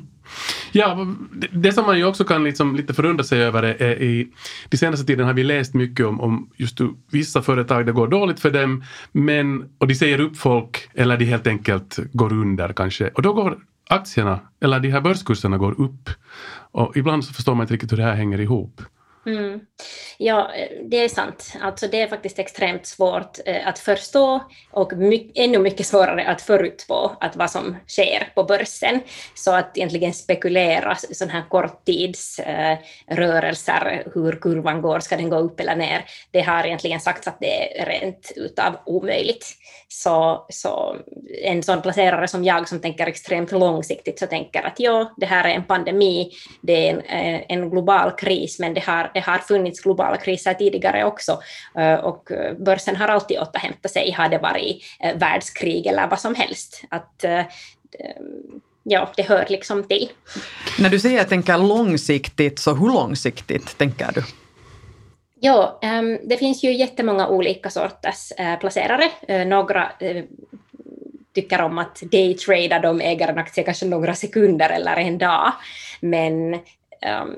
Ja, 0.71 1.07
det, 1.51 1.73
som 1.73 1.85
man 1.85 1.97
ju 1.97 2.05
också 2.05 2.23
kan 2.23 2.43
liksom 2.43 2.75
lite 2.75 2.93
förundra 2.93 3.23
sig 3.23 3.43
över 3.43 3.63
är, 3.63 3.81
är 3.81 4.01
i 4.01 4.27
de 4.69 4.77
senaste 4.77 5.05
tiden 5.05 5.25
har 5.25 5.33
vi 5.33 5.43
läst 5.43 5.73
mycket 5.73 6.05
om, 6.05 6.21
om 6.21 6.49
just 6.55 6.79
vissa 7.11 7.41
företag, 7.41 7.85
det 7.85 7.91
går 7.91 8.07
dåligt 8.07 8.39
för 8.39 8.51
dem, 8.51 8.83
men, 9.11 9.69
och 9.77 9.87
de 9.87 9.95
säger 9.95 10.19
upp 10.19 10.37
folk 10.37 10.89
eller 10.93 11.17
de 11.17 11.25
helt 11.25 11.47
enkelt 11.47 11.99
går 12.13 12.33
under 12.33 12.73
kanske. 12.73 13.07
Och 13.07 13.21
då 13.21 13.33
går 13.33 13.57
aktierna, 13.89 14.39
eller 14.61 14.79
de 14.79 14.89
här 14.89 15.01
börskurserna 15.01 15.57
går 15.57 15.81
upp. 15.81 16.09
Och 16.71 16.97
ibland 16.97 17.25
så 17.25 17.33
förstår 17.33 17.55
man 17.55 17.63
inte 17.63 17.73
riktigt 17.73 17.91
hur 17.91 17.97
det 17.97 18.03
här 18.03 18.15
hänger 18.15 18.39
ihop. 18.39 18.81
Mm. 19.25 19.59
Ja, 20.17 20.53
eh, 20.53 20.69
det 20.89 21.03
är 21.03 21.09
sant. 21.09 21.53
Alltså 21.61 21.87
det 21.87 22.01
är 22.01 22.07
faktiskt 22.07 22.39
extremt 22.39 22.85
svårt 22.85 23.39
eh, 23.45 23.67
att 23.67 23.79
förstå 23.79 24.43
och 24.71 24.93
my 24.93 25.31
ännu 25.35 25.59
mycket 25.59 25.85
svårare 25.85 26.27
att 26.27 26.41
förutspå 26.41 27.11
att 27.19 27.35
vad 27.35 27.51
som 27.51 27.77
sker 27.87 28.31
på 28.35 28.43
börsen. 28.43 28.99
Så 29.35 29.51
att 29.51 29.77
egentligen 29.77 30.13
spekulera 30.13 30.95
sådana 30.95 31.33
här 31.33 31.49
korttidsrörelser, 31.49 34.03
eh, 34.05 34.11
hur 34.13 34.41
kurvan 34.41 34.81
går, 34.81 34.99
ska 34.99 35.17
den 35.17 35.29
gå 35.29 35.37
upp 35.37 35.59
eller 35.59 35.75
ner, 35.75 36.05
det 36.31 36.41
har 36.41 36.65
egentligen 36.65 36.99
sagts 36.99 37.27
att 37.27 37.39
det 37.39 37.81
är 37.81 37.85
rent 37.85 38.31
utav 38.35 38.77
omöjligt. 38.85 39.47
Så, 39.87 40.45
så 40.49 40.95
en 41.43 41.63
sån 41.63 41.81
placerare 41.81 42.27
som 42.27 42.43
jag 42.43 42.69
som 42.69 42.81
tänker 42.81 43.07
extremt 43.07 43.51
långsiktigt 43.51 44.19
så 44.19 44.27
tänker 44.27 44.63
att 44.63 44.79
ja, 44.79 45.13
det 45.17 45.25
här 45.25 45.49
är 45.49 45.53
en 45.53 45.63
pandemi, 45.63 46.31
det 46.61 46.89
är 46.89 46.93
en, 46.93 47.01
eh, 47.01 47.41
en 47.49 47.69
global 47.69 48.11
kris, 48.11 48.59
men 48.59 48.73
det 48.73 48.83
har 48.83 49.11
det 49.15 49.21
har 49.21 49.37
funnits 49.37 49.81
globala 49.81 50.17
kriser 50.17 50.53
tidigare 50.53 51.05
också 51.05 51.39
eh, 51.77 51.93
och 51.93 52.31
börsen 52.57 52.95
har 52.95 53.07
alltid 53.07 53.39
återhämtat 53.39 53.91
sig, 53.91 54.11
har 54.11 54.29
det 54.29 54.37
varit 54.37 54.83
eh, 54.99 55.17
världskrig 55.17 55.87
eller 55.87 56.07
vad 56.07 56.19
som 56.19 56.35
helst. 56.35 56.83
Att, 56.89 57.23
eh, 57.23 57.45
ja, 58.83 59.11
det 59.15 59.23
hör 59.23 59.45
liksom 59.49 59.83
till. 59.83 60.09
När 60.79 60.89
du 60.89 60.99
säger 60.99 61.21
att 61.21 61.29
tänker 61.29 61.57
långsiktigt, 61.57 62.59
så 62.59 62.73
hur 62.73 62.87
långsiktigt 62.87 63.77
tänker 63.77 64.11
du? 64.11 64.23
Ja, 65.39 65.79
ehm, 65.81 66.19
det 66.23 66.37
finns 66.37 66.63
ju 66.63 66.73
jättemånga 66.73 67.27
olika 67.27 67.69
sorters 67.69 68.33
placerare. 68.59 69.45
Några 69.45 69.91
tycker 71.35 71.61
om 71.61 71.77
att 71.77 72.01
daytrada, 72.01 72.79
de 72.79 73.01
äger 73.01 73.27
en 73.27 73.37
aktie 73.37 73.63
kanske 73.63 73.85
några 73.85 74.15
sekunder 74.15 74.69
eller 74.69 74.95
en 74.95 75.17
dag. 75.17 75.51
Men 75.99 76.53
um, 76.53 77.35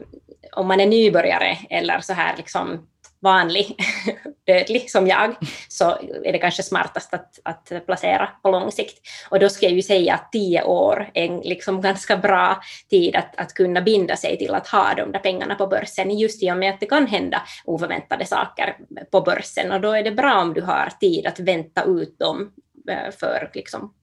om 0.52 0.68
man 0.68 0.80
är 0.80 0.86
nybörjare 0.86 1.58
eller 1.70 2.00
så 2.00 2.14
här 2.14 2.38
liksom 2.38 2.88
vanlig 3.20 3.76
dödlig 4.48 4.92
som 4.92 5.08
jag, 5.08 5.36
så 5.70 5.98
är 6.24 6.32
det 6.32 6.38
kanske 6.38 6.64
smartast 6.64 7.14
att, 7.14 7.40
att 7.44 7.86
placera 7.86 8.30
på 8.44 8.52
lång 8.52 8.72
sikt. 8.72 9.08
Och 9.30 9.40
då 9.40 9.50
ska 9.50 9.66
jag 9.66 9.76
ju 9.76 9.82
säga 9.82 10.14
att 10.14 10.32
tio 10.32 10.64
år 10.64 11.10
är 11.14 11.26
en 11.26 11.40
liksom 11.40 11.82
ganska 11.82 12.18
bra 12.18 12.62
tid 12.90 13.16
att, 13.16 13.36
att 13.38 13.54
kunna 13.54 13.82
binda 13.82 14.16
sig 14.16 14.38
till 14.38 14.54
att 14.54 14.68
ha 14.68 14.94
de 14.94 15.12
där 15.12 15.20
pengarna 15.20 15.56
på 15.56 15.68
börsen, 15.68 16.18
just 16.18 16.44
i 16.44 16.52
och 16.52 16.58
med 16.58 16.74
att 16.74 16.80
det 16.80 16.86
kan 16.86 17.08
hända 17.08 17.42
oförväntade 17.66 18.26
saker 18.26 18.78
på 19.12 19.22
börsen. 19.22 19.72
Och 19.72 19.82
då 19.82 19.92
är 19.92 20.04
det 20.04 20.12
bra 20.12 20.42
om 20.42 20.54
du 20.54 20.62
har 20.62 20.90
tid 21.00 21.28
att 21.28 21.40
vänta 21.40 21.84
ut 21.84 22.20
dem 22.20 22.52
eh, 22.90 23.12
för 23.20 23.52
liksom 23.54 23.94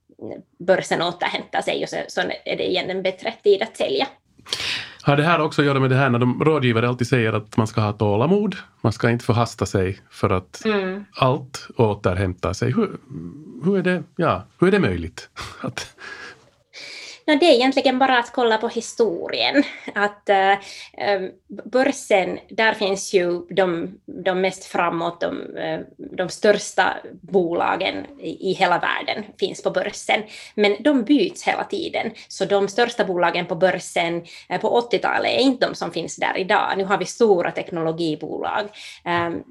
börsen 0.59 1.01
återhämtar 1.01 1.61
sig 1.61 1.83
och 1.83 1.89
så, 1.89 1.97
så 2.07 2.21
är 2.45 2.57
det 2.57 2.69
igen 2.69 2.89
en 2.89 3.03
bättre 3.03 3.33
tid 3.43 3.61
att 3.61 3.77
sälja. 3.77 4.07
Har 5.05 5.17
det 5.17 5.23
här 5.23 5.41
också 5.41 5.61
att 5.61 5.65
göra 5.65 5.79
med 5.79 5.89
det 5.89 5.95
här 5.95 6.09
när 6.09 6.19
de 6.19 6.43
rådgivare 6.43 6.87
alltid 6.87 7.07
säger 7.07 7.33
att 7.33 7.57
man 7.57 7.67
ska 7.67 7.81
ha 7.81 7.93
tålamod, 7.93 8.55
man 8.81 8.93
ska 8.93 9.09
inte 9.09 9.25
förhasta 9.25 9.65
sig 9.65 9.99
för 10.09 10.29
att 10.29 10.65
mm. 10.65 11.05
allt 11.15 11.67
återhämtar 11.75 12.53
sig. 12.53 12.71
Hur, 12.71 12.97
hur, 13.63 13.77
är 13.77 13.81
det, 13.81 14.03
ja, 14.15 14.43
hur 14.59 14.67
är 14.67 14.71
det 14.71 14.79
möjligt? 14.79 15.29
Att, 15.61 15.95
No, 17.27 17.35
det 17.39 17.45
är 17.45 17.53
egentligen 17.53 17.99
bara 17.99 18.19
att 18.19 18.31
kolla 18.31 18.57
på 18.57 18.67
historien. 18.67 19.63
Att 19.95 20.29
äh, 20.29 20.53
börsen, 21.65 22.39
där 22.49 22.73
finns 22.73 23.13
ju 23.13 23.41
de, 23.49 23.99
de 24.05 24.41
mest 24.41 24.65
framåt, 24.65 25.21
de, 25.21 25.57
eh, 25.57 25.79
de 25.97 26.29
största 26.29 26.93
bolagen 27.21 28.05
i, 28.19 28.53
hela 28.53 28.79
världen 28.79 29.25
finns 29.39 29.63
på 29.63 29.71
börsen. 29.71 30.23
Men 30.55 30.75
de 30.79 31.03
byts 31.03 31.43
hela 31.43 31.63
tiden. 31.63 32.11
Så 32.27 32.45
de 32.45 32.67
största 32.67 33.05
bolagen 33.05 33.45
på 33.45 33.55
börsen 33.55 34.25
på 34.61 34.89
80-talet 34.91 35.31
är 35.31 35.39
inte 35.39 35.67
de 35.67 35.75
som 35.75 35.91
finns 35.91 36.15
där 36.15 36.37
idag. 36.37 36.73
Nu 36.77 36.83
har 36.83 36.97
vi 36.97 37.05
stora 37.05 37.51
teknologibolag. 37.51 38.65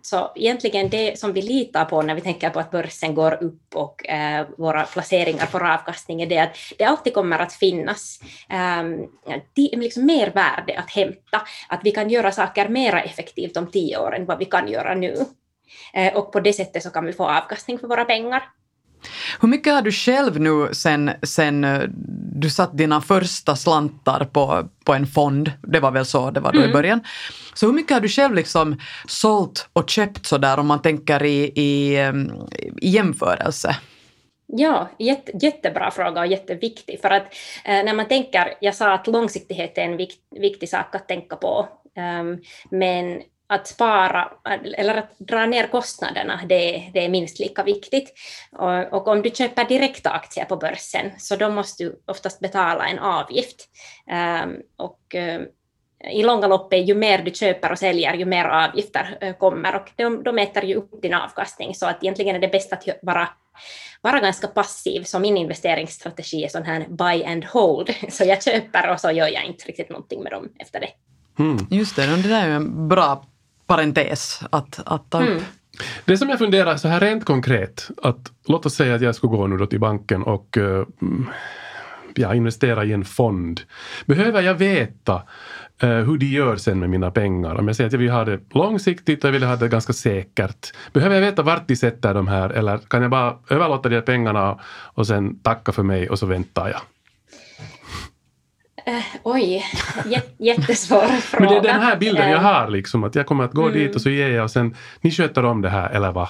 Så 0.03 0.33
egentligen 0.37 0.89
det 0.89 1.19
som 1.19 1.33
vi 1.33 1.43
litar 1.43 1.85
på 1.85 2.03
när 2.03 2.15
vi 2.15 2.21
tänker 2.21 2.51
på 2.51 2.61
att 2.61 2.71
börsen 2.71 3.15
går 3.15 3.45
upp 3.45 3.75
och 3.75 4.07
våra 4.59 4.83
placeringar 4.83 5.47
får 5.47 5.73
avkastning 5.73 6.23
är 6.23 6.27
det 6.27 6.39
att 6.39 6.57
det 6.79 6.85
alltid 6.85 7.15
kommer 7.15 7.39
att 7.39 7.53
finnas 7.53 7.64
um, 7.73 9.81
liksom 9.81 10.07
mer 10.07 10.33
värde 10.33 10.79
att 10.79 10.91
hämta, 10.91 11.43
att 11.69 11.81
vi 11.85 11.91
kan 11.91 12.11
göra 12.11 12.33
saker 12.33 12.69
mer 12.69 12.95
effektivt 12.95 13.57
om 13.57 13.71
tio 13.71 13.99
år 13.99 14.15
än 14.15 14.27
vad 14.27 14.39
vi 14.39 14.45
kan 14.45 14.69
göra 14.69 14.95
nu. 14.95 15.15
Uh, 15.97 16.17
och 16.17 16.33
på 16.33 16.41
det 16.41 16.53
sättet 16.53 16.83
så 16.83 16.91
kan 16.91 17.07
vi 17.07 17.13
få 17.13 17.29
avkastning 17.29 17.79
för 17.79 17.89
våra 17.89 18.05
pengar. 18.05 18.43
Hur 19.41 19.49
mycket 19.49 19.75
har 19.75 19.83
du 19.83 19.93
själv 19.93 20.41
nu 20.41 20.69
sen, 20.73 21.11
sen 21.23 21.65
eh, 21.65 21.83
du 22.37 22.51
satt 22.51 22.79
dina 22.79 23.01
första 23.01 23.57
slantar 23.57 24.25
på, 24.25 24.69
på 24.85 24.95
en 24.95 25.07
fond, 25.07 25.53
det 25.63 25.81
var 25.81 25.91
väl 25.91 26.07
så 26.07 26.31
det 26.31 26.41
var 26.41 26.53
då 26.53 26.59
mm. 26.59 26.71
i 26.71 26.73
början. 26.73 27.01
Så 27.55 27.67
hur 27.67 27.73
mycket 27.73 27.93
har 27.93 28.01
du 28.01 28.09
själv 28.09 28.35
liksom 28.35 28.81
sålt 29.07 29.69
och 29.73 29.91
köpt 29.91 30.27
sådär 30.27 30.59
om 30.59 30.67
man 30.67 30.83
tänker 30.83 31.23
i, 31.23 31.45
i, 31.45 31.99
i 32.81 32.89
jämförelse? 32.89 33.77
Ja, 34.57 34.89
jätte, 34.99 35.33
jättebra 35.43 35.91
fråga 35.91 36.21
och 36.21 36.27
jätteviktig. 36.27 37.01
För 37.01 37.11
att 37.11 37.35
eh, 37.65 37.85
när 37.85 37.95
man 37.95 38.09
tänker, 38.09 38.55
jag 38.61 38.75
sa 38.75 38.93
att 38.93 39.07
långsiktighet 39.07 39.79
är 39.79 39.83
en 39.83 39.97
vikt, 39.97 40.21
viktig 40.31 40.69
sak 40.69 40.95
att 40.95 41.09
tänka 41.09 41.37
på, 41.37 41.69
um, 42.21 42.43
men 42.71 43.23
att 43.47 43.67
spara 43.67 44.33
eller 44.77 44.95
att 44.95 45.19
dra 45.19 45.47
ner 45.47 45.67
kostnaderna, 45.67 46.41
det, 46.49 46.91
det 46.93 47.05
är 47.05 47.09
minst 47.09 47.39
lika 47.39 47.63
viktigt. 47.63 48.13
Och, 48.53 48.93
och, 48.93 49.09
om 49.09 49.23
du 49.23 49.31
köper 49.31 49.65
direkta 49.65 50.11
aktier 50.11 50.45
på 50.45 50.57
börsen, 50.57 51.11
så 51.19 51.37
då 51.37 51.51
måste 51.51 51.85
du 51.85 52.03
oftast 52.07 52.41
betala 52.41 52.87
en 52.87 52.99
avgift. 52.99 53.69
Um, 54.45 54.57
och 54.77 55.15
um, 55.15 55.47
i 56.11 56.23
långa 56.23 56.47
loppet, 56.47 56.89
ju 56.89 56.95
mer 56.95 57.19
du 57.19 57.31
köper 57.31 57.73
och 57.73 57.79
säljer, 57.79 58.15
ju 58.15 58.25
mer 58.25 58.45
avgifter 58.45 59.19
uh, 59.23 59.33
kommer 59.33 59.77
och 59.77 59.91
de, 59.97 60.23
de 60.23 60.39
äter 60.39 60.65
ju 60.65 60.75
upp 60.75 61.03
din 61.03 61.15
avkastning. 61.15 61.75
Så 61.75 61.87
att 61.87 62.05
egentligen 62.05 62.37
är 62.37 62.41
det 62.41 62.49
bäst 62.49 62.73
att 62.73 62.89
vara 63.03 63.29
vara 64.01 64.21
ganska 64.21 64.47
passiv, 64.47 65.03
så 65.03 65.19
min 65.19 65.37
investeringsstrategi 65.37 66.45
är 66.45 66.49
sån 66.49 66.63
här 66.63 66.87
buy 66.89 67.25
and 67.25 67.45
hold. 67.45 67.95
Så 68.11 68.25
jag 68.25 68.43
köper 68.43 68.91
och 68.91 69.01
så 69.01 69.11
gör 69.11 69.29
jag 69.29 69.45
inte 69.45 69.65
riktigt 69.65 69.91
någonting 69.91 70.23
med 70.23 70.33
dem 70.33 70.49
efter 70.59 70.81
det. 70.81 70.91
Mm. 71.39 71.67
Just 71.71 71.97
det, 71.97 72.07
det 72.07 72.29
där 72.29 72.43
är 72.43 72.47
ju 72.47 72.55
en 72.55 72.89
bra 72.89 73.25
parentes 73.67 74.41
att, 74.51 74.81
att 74.87 75.11
ta 75.11 75.23
upp. 75.23 75.29
Mm. 75.29 75.43
Det 76.05 76.19
som 76.19 76.29
jag 76.29 76.39
funderar 76.39 76.77
så 76.77 76.89
här 76.89 77.01
rent 77.01 77.25
konkret, 77.25 77.89
att 78.03 78.33
låt 78.47 78.67
oss 78.67 78.75
säga 78.75 78.95
att 78.95 79.03
jag 79.03 79.15
skulle 79.15 79.31
gå 79.31 79.47
nu 79.47 79.57
då 79.57 79.67
till 79.67 79.81
banken 79.81 80.23
och 80.23 80.57
uh, 80.57 80.85
ja, 82.15 82.35
investera 82.35 82.85
i 82.85 82.93
en 82.93 83.05
fond. 83.05 83.61
Behöver 84.07 84.43
jag 84.43 84.55
veta 84.55 85.23
eh, 85.83 85.89
hur 85.89 86.19
de 86.19 86.27
gör 86.27 86.57
sen 86.57 86.79
med 86.79 86.91
mina 86.91 87.11
pengar. 87.11 87.55
Om 87.55 87.67
jag 87.67 87.77
säger 87.77 87.87
att 87.87 87.93
jag 87.93 88.01
vill 88.01 88.11
ha 88.11 88.25
det 88.25 88.41
långsiktigt 88.55 89.25
och 89.25 89.29
jag 89.29 89.33
vill 89.33 89.43
ha 89.43 89.57
det 89.57 89.69
ganska 89.69 89.93
säkert. 89.93 90.73
Behöver 90.93 91.15
jag 91.15 91.23
veta 91.23 91.43
vart 91.43 91.69
de 91.69 91.77
sätter 91.77 92.15
de 92.15 92.29
här 92.29 92.51
eller 92.51 92.79
kan 92.79 93.03
jag 93.03 93.11
bara 93.11 93.37
överlåta 93.49 93.89
de 93.89 93.95
här 93.95 94.03
pengarna 94.03 94.59
och 94.95 95.07
sen 95.07 95.39
tacka 95.39 95.73
för 95.73 95.83
mig 95.83 96.11
och 96.11 96.19
så 96.19 96.27
väntar 96.27 96.69
jag? 96.69 96.81
Uh, 98.89 99.03
oj, 99.23 99.65
jättesvår 100.39 101.07
fråga. 101.07 101.45
Men 101.51 101.63
det 101.63 101.69
är 101.69 101.73
den 101.73 101.83
här 101.83 101.97
bilden 101.97 102.31
jag 102.31 102.39
eh, 102.39 102.43
har, 102.43 102.69
liksom, 102.69 103.05
att 103.05 103.15
jag 103.15 103.27
kommer 103.27 103.45
att 103.45 103.53
gå 103.53 103.63
mm. 103.63 103.75
dit 103.75 103.95
och 103.95 104.01
så 104.01 104.11
ger 104.11 104.29
jag 104.31 104.45
och 104.45 104.51
sen 104.51 104.77
ni 105.01 105.11
sköter 105.11 105.45
om 105.45 105.63
det 105.63 105.71
här, 105.71 105.91
eller 105.91 106.13
vad? 106.13 106.29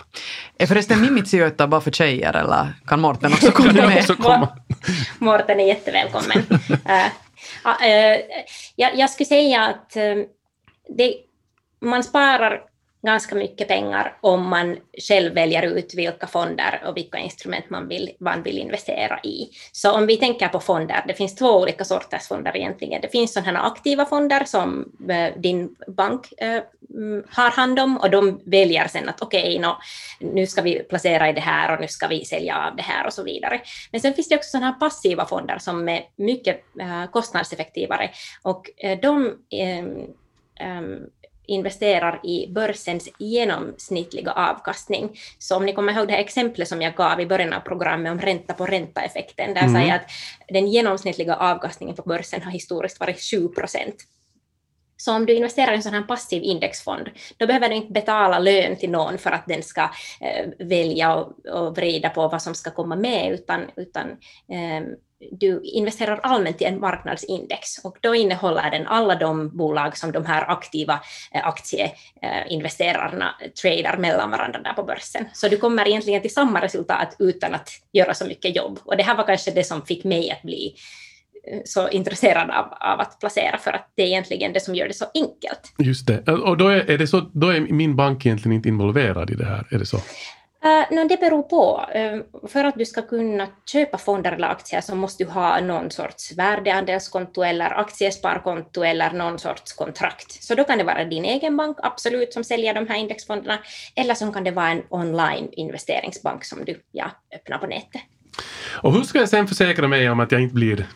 Är 0.59 0.67
förresten 0.67 1.01
Mimmi 1.01 1.25
Sijoita 1.25 1.67
bara 1.67 1.81
för 1.81 1.91
tjejer 1.91 2.37
eller 2.37 2.73
kan 2.87 3.01
Mårten 3.01 3.33
också 3.33 3.53
komma 3.53 3.73
med? 3.73 4.49
Mårten 5.19 5.61
är 5.61 5.67
jättevälkommen. 5.67 6.39
uh, 6.51 7.07
uh, 7.67 8.21
jag, 8.77 8.97
jag 8.97 9.11
skulle 9.11 9.27
säga 9.27 9.65
att 9.67 9.93
det, 10.97 11.15
man 11.81 12.05
sparar 12.05 12.61
ganska 13.05 13.35
mycket 13.35 13.69
pengar 13.69 14.17
om 14.21 14.49
man 14.49 14.77
själv 15.09 15.35
väljer 15.35 15.63
ut 15.63 15.95
vilka 15.95 16.27
fonder 16.27 16.83
och 16.87 16.97
vilka 16.97 17.19
instrument 17.19 17.71
man 17.71 17.89
vill, 17.89 18.11
man 18.21 18.43
vill 18.43 18.59
investera 18.59 19.21
i. 19.23 19.49
Så 19.73 19.93
om 19.93 20.07
vi 20.07 20.17
tänker 20.17 20.49
på 20.49 20.61
fonder, 20.61 21.05
det 21.09 21.15
finns 21.15 21.35
två 21.35 21.61
olika 21.61 21.85
sorters 21.85 22.29
fonder 22.29 22.57
egentligen. 22.57 23.01
Det 23.01 23.09
finns 23.09 23.33
sådana 23.33 23.61
aktiva 23.61 24.07
fonder 24.07 24.45
som 24.45 24.93
eh, 25.09 25.41
din 25.41 25.77
bank 25.87 26.33
eh, 26.39 26.63
mm, 26.95 27.25
har 27.31 27.51
hand 27.51 27.79
om 27.79 27.97
och 27.97 28.11
de 28.11 28.41
väljer 28.45 28.89
sen 28.89 29.09
att 29.09 29.23
okej, 29.23 29.59
okay, 29.59 29.73
nu 30.21 30.47
ska 30.47 30.63
vi 30.63 30.79
placera 30.79 31.29
i 31.29 31.33
det 31.33 31.41
här 31.41 31.75
och 31.75 31.81
nu 31.81 31.89
ska 31.89 32.07
vi 32.07 32.25
sälja 32.25 32.67
av 32.67 32.77
det 32.77 32.83
här 32.83 33.07
och 33.07 33.13
så 33.13 33.23
vidare. 33.23 33.61
Men 33.93 34.01
sen 34.01 34.15
finns 34.15 34.29
det 34.29 34.37
också 34.37 34.51
sådana 34.51 34.67
här 34.67 34.73
passiva 34.81 35.27
fonder 35.27 35.59
som 35.59 35.89
är 35.89 36.03
mycket 36.17 36.65
eh, 36.81 37.11
kostnadseffektivare 37.11 38.11
och 38.43 38.71
de 39.03 39.33
mm, 39.51 41.07
investerar 41.47 42.21
i 42.27 42.53
börsens 42.53 43.09
genomsnittliga 43.19 44.33
avkastning. 44.33 45.19
Så 45.39 45.57
om 45.57 45.67
ni 45.67 45.73
kommer 45.73 45.93
ihåg 45.93 46.07
det 46.09 46.13
här 46.13 46.21
exemplet 46.21 46.69
som 46.69 46.83
jag 46.83 46.95
gav 46.95 47.21
i 47.21 47.27
början 47.27 47.53
av 47.53 47.61
programmet 47.61 48.13
om 48.13 48.21
ränta 48.21 48.55
på 48.55 48.67
ränta-effekten, 48.67 49.55
där 49.55 49.63
mm. 49.63 49.75
säger 49.75 49.89
jag 49.89 49.97
att 49.97 50.11
den 50.49 50.69
genomsnittliga 50.69 51.37
avkastningen 51.37 51.97
på 51.97 52.03
börsen 52.03 52.43
har 52.43 52.53
historiskt 52.53 53.01
varit 53.01 53.21
7 53.31 53.49
procent. 53.49 53.97
Så 54.97 55.13
om 55.13 55.27
du 55.27 55.35
investerar 55.35 55.73
i 55.73 55.77
en 55.77 55.83
sån 55.83 55.95
här 55.95 56.03
passiv 56.03 56.43
indexfond, 56.43 57.11
då 57.37 57.47
behöver 57.47 57.69
du 57.69 57.75
inte 57.75 57.93
betala 57.93 58.39
lön 58.39 58.77
till 58.77 58.91
någon 58.91 59.19
för 59.19 59.31
att 59.31 59.47
den 59.47 59.63
ska 59.63 59.83
eh, 60.21 60.67
välja 60.67 61.15
och, 61.15 61.47
och 61.47 61.77
vrida 61.77 62.09
på 62.09 62.29
vad 62.29 62.43
som 62.43 62.55
ska 62.55 62.71
komma 62.71 62.97
med, 62.97 63.33
utan, 63.33 63.61
utan 63.77 64.11
eh, 64.49 64.87
du 65.31 65.61
investerar 65.65 66.21
allmänt 66.23 66.63
i 66.63 66.65
en 66.65 66.81
marknadsindex 66.81 67.79
och 67.85 67.97
då 68.01 68.15
innehåller 68.15 68.71
den 68.71 68.87
alla 68.87 69.15
de 69.15 69.57
bolag 69.57 69.97
som 69.97 70.13
de 70.13 70.25
här 70.25 70.51
aktiva 70.51 71.01
eh, 71.35 71.47
aktieinvesterarna 71.47 73.35
tradar 73.63 73.97
mellan 73.97 74.31
varandra 74.31 74.61
där 74.61 74.73
på 74.73 74.83
börsen. 74.83 75.25
Så 75.33 75.49
du 75.49 75.57
kommer 75.57 75.89
egentligen 75.89 76.23
till 76.23 76.35
samma 76.35 76.63
resultat 76.63 77.17
utan 77.19 77.55
att 77.55 77.69
göra 77.93 78.15
så 78.15 78.27
mycket 78.27 78.57
jobb. 78.57 78.79
Och 78.85 78.97
det 78.97 79.03
här 79.03 79.17
var 79.17 79.27
kanske 79.27 79.51
det 79.51 79.65
som 79.65 79.83
fick 79.83 80.05
mig 80.05 80.31
att 80.31 80.43
bli 80.43 80.75
eh, 81.51 81.61
så 81.65 81.89
intresserad 81.89 82.51
av, 82.51 82.65
av 82.81 83.01
att 83.01 83.21
placera 83.21 83.59
för 83.59 83.73
att 83.73 83.93
det 83.95 84.03
är 84.03 84.07
egentligen 84.07 84.53
det 84.53 84.61
som 84.61 84.75
gör 84.75 84.89
det 84.89 84.95
så 84.95 85.07
enkelt. 85.15 85.75
Just 85.79 86.07
det. 86.07 86.33
Och 86.33 86.57
då 86.57 86.69
är, 86.69 86.91
är 86.91 86.99
det 86.99 87.07
så, 87.07 87.21
då 87.21 87.49
är 87.49 87.61
min 87.61 87.97
bank 87.97 88.27
egentligen 88.27 88.57
inte 88.57 88.69
involverad 88.69 89.31
i 89.31 89.35
det 89.35 89.47
här? 89.47 89.67
Är 89.71 89.79
det 89.79 89.87
så? 89.87 90.01
Uh, 90.65 90.97
no, 90.97 91.09
det 91.09 91.21
beror 91.21 91.43
på. 91.43 91.85
Uh, 91.97 92.49
för 92.49 92.65
att 92.65 92.75
du 92.75 92.85
ska 92.85 93.03
kunna 93.03 93.49
köpa 93.67 93.99
fonder 93.99 94.33
eller 94.33 94.49
aktier 94.49 94.81
så 94.81 94.95
måste 94.95 95.25
du 95.25 95.31
ha 95.31 95.61
någon 95.61 95.91
sorts 95.91 96.33
värdeandelskonto 96.39 97.43
eller 97.43 97.81
aktiesparkonto 97.81 98.83
eller 98.83 99.13
någon 99.13 99.39
sorts 99.39 99.73
kontrakt. 99.73 100.43
Så 100.43 100.55
då 100.55 100.65
kan 100.65 100.79
det 100.79 100.85
vara 100.85 101.05
din 101.05 101.25
egen 101.25 101.57
bank, 101.57 101.77
absolut, 101.83 102.33
som 102.33 102.45
säljer 102.45 102.75
de 102.75 102.87
här 102.87 102.97
indexfonderna, 102.97 103.59
eller 103.95 104.15
så 104.15 104.33
kan 104.33 104.45
det 104.45 104.51
vara 104.51 104.69
en 104.69 104.83
online 104.89 105.49
investeringsbank 105.53 106.45
som 106.45 106.65
du 106.65 106.83
ja, 106.93 107.11
öppnar 107.35 107.59
på 107.59 107.67
nätet. 107.67 108.03
Och 108.83 108.93
hur 108.93 109.03
ska 109.03 109.19
jag 109.19 109.29
sen 109.29 109.49
försäkra 109.49 109.89
mig 109.89 110.11
om 110.11 110.21
att 110.21 110.33
jag 110.33 110.43
inte 110.43 110.55
blir, 110.55 110.87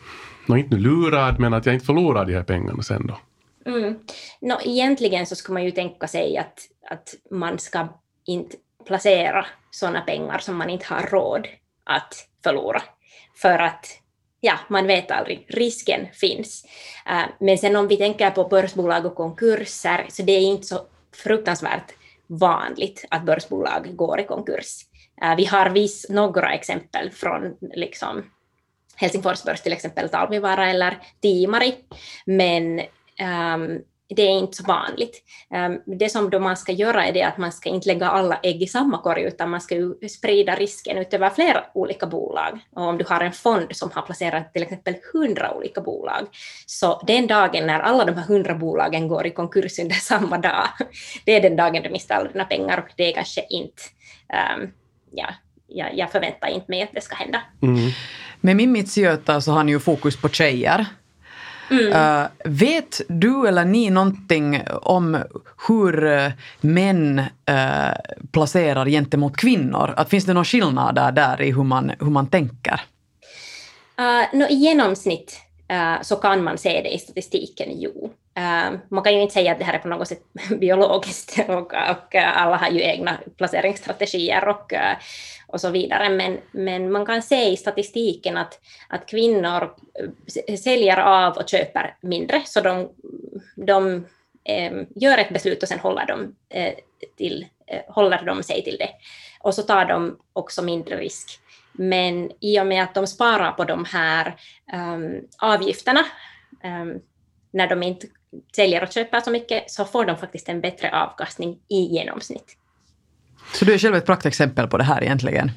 no, 0.45 0.57
inte 0.57 0.75
lurad, 0.75 1.39
men 1.39 1.53
att 1.53 1.65
jag 1.65 1.75
inte 1.75 1.85
förlorar 1.85 2.25
de 2.25 2.33
här 2.33 2.43
pengarna 2.43 2.83
sen 2.83 3.07
då? 3.07 3.17
Mm. 3.71 3.99
No, 4.41 4.57
egentligen 4.65 5.25
så 5.25 5.35
skulle 5.35 5.53
man 5.53 5.63
ju 5.63 5.71
tänka 5.71 6.07
sig 6.07 6.37
att, 6.37 6.59
att 6.89 7.15
man 7.31 7.59
ska 7.59 7.87
inte 8.25 8.55
placera 8.85 9.45
sådana 9.71 10.01
pengar 10.01 10.39
som 10.39 10.57
man 10.57 10.69
inte 10.69 10.85
har 10.85 11.01
råd 11.01 11.47
att 11.83 12.27
förlora. 12.43 12.81
För 13.35 13.59
att 13.59 13.85
ja, 14.39 14.59
man 14.67 14.87
vet 14.87 15.11
aldrig, 15.11 15.45
risken 15.49 16.07
finns. 16.13 16.65
Eh, 17.09 17.25
men 17.39 17.57
sen 17.57 17.75
om 17.75 17.87
vi 17.87 17.97
tänker 17.97 18.31
på 18.31 18.43
börsbolag 18.43 19.05
och 19.05 19.15
konkurser, 19.15 20.05
så 20.09 20.23
det 20.23 20.31
är 20.31 20.41
inte 20.41 20.67
så 20.67 20.79
fruktansvärt 21.15 21.93
vanligt 22.27 23.05
att 23.09 23.25
börsbolag 23.25 23.95
går 23.95 24.19
i 24.19 24.23
konkurs. 24.23 24.85
Eh, 25.21 25.35
vi 25.35 25.45
har 25.45 25.69
viss 25.69 26.09
några 26.09 26.53
exempel 26.53 27.11
från 27.11 27.57
liksom, 27.61 28.31
Helsingfors 28.95 29.43
börs, 29.43 29.61
till 29.61 29.73
exempel 29.73 30.09
Talvivaara 30.09 30.69
eller 30.69 30.97
Timari, 31.21 31.75
men 32.25 32.79
um, 33.53 33.81
det 34.15 34.21
är 34.21 34.39
inte 34.39 34.57
så 34.57 34.63
vanligt. 34.63 35.23
Ehm, 35.53 35.77
det 35.85 36.09
som 36.09 36.29
då 36.29 36.39
man 36.39 36.57
ska 36.57 36.71
göra 36.71 37.05
är 37.05 37.13
det 37.13 37.23
att 37.23 37.37
man 37.37 37.51
ska 37.51 37.69
inte 37.69 37.87
lägga 37.87 38.09
alla 38.09 38.39
ägg 38.43 38.63
i 38.63 38.67
samma 38.67 38.97
korg, 38.97 39.23
utan 39.23 39.49
man 39.49 39.61
ska 39.61 39.75
sprida 40.09 40.55
risken 40.55 40.97
utöver 40.97 41.29
flera 41.29 41.63
olika 41.73 42.05
bolag. 42.05 42.59
Och 42.75 42.83
om 42.83 42.97
du 42.97 43.05
har 43.07 43.21
en 43.21 43.31
fond 43.31 43.67
som 43.71 43.91
har 43.93 44.01
placerat 44.01 44.53
till 44.53 44.63
exempel 44.63 44.95
hundra 45.13 45.53
olika 45.53 45.81
bolag, 45.81 46.27
så 46.65 47.03
den 47.07 47.27
dagen 47.27 47.67
när 47.67 47.79
alla 47.79 48.05
de 48.05 48.15
här 48.15 48.25
hundra 48.25 48.55
bolagen 48.55 49.07
går 49.07 49.27
i 49.27 49.31
konkurs 49.31 49.79
under 49.79 49.95
samma 49.95 50.37
dag, 50.37 50.67
det 51.25 51.35
är 51.35 51.41
den 51.41 51.55
dagen 51.55 51.83
du 51.83 51.89
mister 51.89 52.15
alla 52.15 52.29
dina 52.29 52.45
pengar 52.45 52.77
och 52.77 52.93
det 52.97 53.09
är 53.09 53.13
kanske 53.13 53.45
inte, 53.49 53.81
um, 54.59 54.71
ja, 55.11 55.27
jag, 55.67 55.97
jag 55.97 56.11
förväntar 56.11 56.47
inte 56.47 56.65
mig 56.71 56.81
att 56.81 56.93
det 56.93 57.01
ska 57.01 57.15
hända. 57.15 57.41
Mm. 57.61 57.91
Med 58.41 58.55
min 58.55 58.71
Mitsiöta 58.71 59.41
så 59.41 59.51
har 59.51 59.63
ni 59.63 59.71
ju 59.71 59.79
fokus 59.79 60.21
på 60.21 60.29
tjejer. 60.29 60.85
Mm. 61.69 62.21
Uh, 62.21 62.27
vet 62.43 63.01
du 63.07 63.47
eller 63.47 63.65
ni 63.65 63.89
någonting 63.89 64.61
om 64.81 65.17
hur 65.67 66.03
uh, 66.03 66.31
män 66.61 67.19
uh, 67.19 67.93
placerar 68.31 68.85
gentemot 68.85 69.37
kvinnor? 69.37 69.93
Att 69.97 70.09
finns 70.09 70.25
det 70.25 70.33
någon 70.33 70.45
skillnad 70.45 70.95
där, 70.95 71.11
där 71.11 71.41
i 71.41 71.51
hur 71.51 71.63
man, 71.63 71.91
hur 71.99 72.09
man 72.09 72.27
tänker? 72.27 72.81
Uh, 73.99 74.39
no, 74.39 74.45
I 74.49 74.55
genomsnitt 74.55 75.41
så 76.01 76.15
kan 76.15 76.43
man 76.43 76.57
se 76.57 76.81
det 76.81 76.89
i 76.89 76.99
statistiken, 76.99 77.67
jo. 77.71 78.13
Man 78.89 79.03
kan 79.03 79.13
ju 79.13 79.21
inte 79.21 79.33
säga 79.33 79.51
att 79.51 79.59
det 79.59 79.65
här 79.65 79.73
är 79.73 79.77
på 79.77 79.87
något 79.87 80.07
sätt 80.07 80.21
biologiskt 80.59 81.39
och, 81.47 81.73
och 81.73 82.15
alla 82.15 82.57
har 82.57 82.69
ju 82.69 82.81
egna 82.81 83.17
placeringsstrategier 83.37 84.47
och 84.47 84.73
och 85.51 85.61
så 85.61 85.69
vidare. 85.69 86.09
Men, 86.09 86.37
men 86.51 86.91
man 86.91 87.05
kan 87.05 87.21
se 87.21 87.49
i 87.49 87.57
statistiken 87.57 88.37
att, 88.37 88.59
att 88.87 89.05
kvinnor 89.05 89.75
säljer 90.57 90.97
av 90.97 91.37
och 91.37 91.49
köper 91.49 91.95
mindre, 92.01 92.41
så 92.45 92.61
de, 92.61 92.89
de 93.55 94.05
eh, 94.43 94.73
gör 94.95 95.17
ett 95.17 95.33
beslut 95.33 95.63
och 95.63 95.69
sen 95.69 95.79
håller 95.79 96.05
de, 96.05 96.35
eh, 96.49 96.73
till, 97.17 97.45
eh, 97.67 97.93
håller 97.93 98.25
de 98.25 98.43
sig 98.43 98.63
till 98.63 98.77
det. 98.79 98.89
Och 99.41 99.55
så 99.55 99.61
tar 99.61 99.85
de 99.85 100.19
också 100.33 100.61
mindre 100.61 100.97
risk. 100.97 101.39
Men 101.71 102.31
i 102.39 102.59
och 102.59 102.67
med 102.67 102.83
att 102.83 102.95
de 102.95 103.07
sparar 103.07 103.51
på 103.51 103.63
de 103.63 103.85
här 103.85 104.35
um, 104.73 105.27
avgifterna, 105.37 106.05
um, 106.63 107.01
när 107.51 107.67
de 107.67 107.83
inte 107.83 108.07
säljer 108.55 108.83
och 108.83 108.91
köper 108.91 109.19
så 109.19 109.31
mycket, 109.31 109.71
så 109.71 109.85
får 109.85 110.05
de 110.05 110.17
faktiskt 110.17 110.49
en 110.49 110.61
bättre 110.61 110.91
avkastning 110.91 111.59
i 111.67 111.81
genomsnitt. 111.81 112.57
Så 113.53 113.65
du 113.65 113.73
är 113.73 113.77
själv 113.77 113.95
ett 113.95 114.05
praktexempel 114.05 114.67
på 114.67 114.77
det 114.77 114.83
här 114.83 115.03
egentligen? 115.03 115.51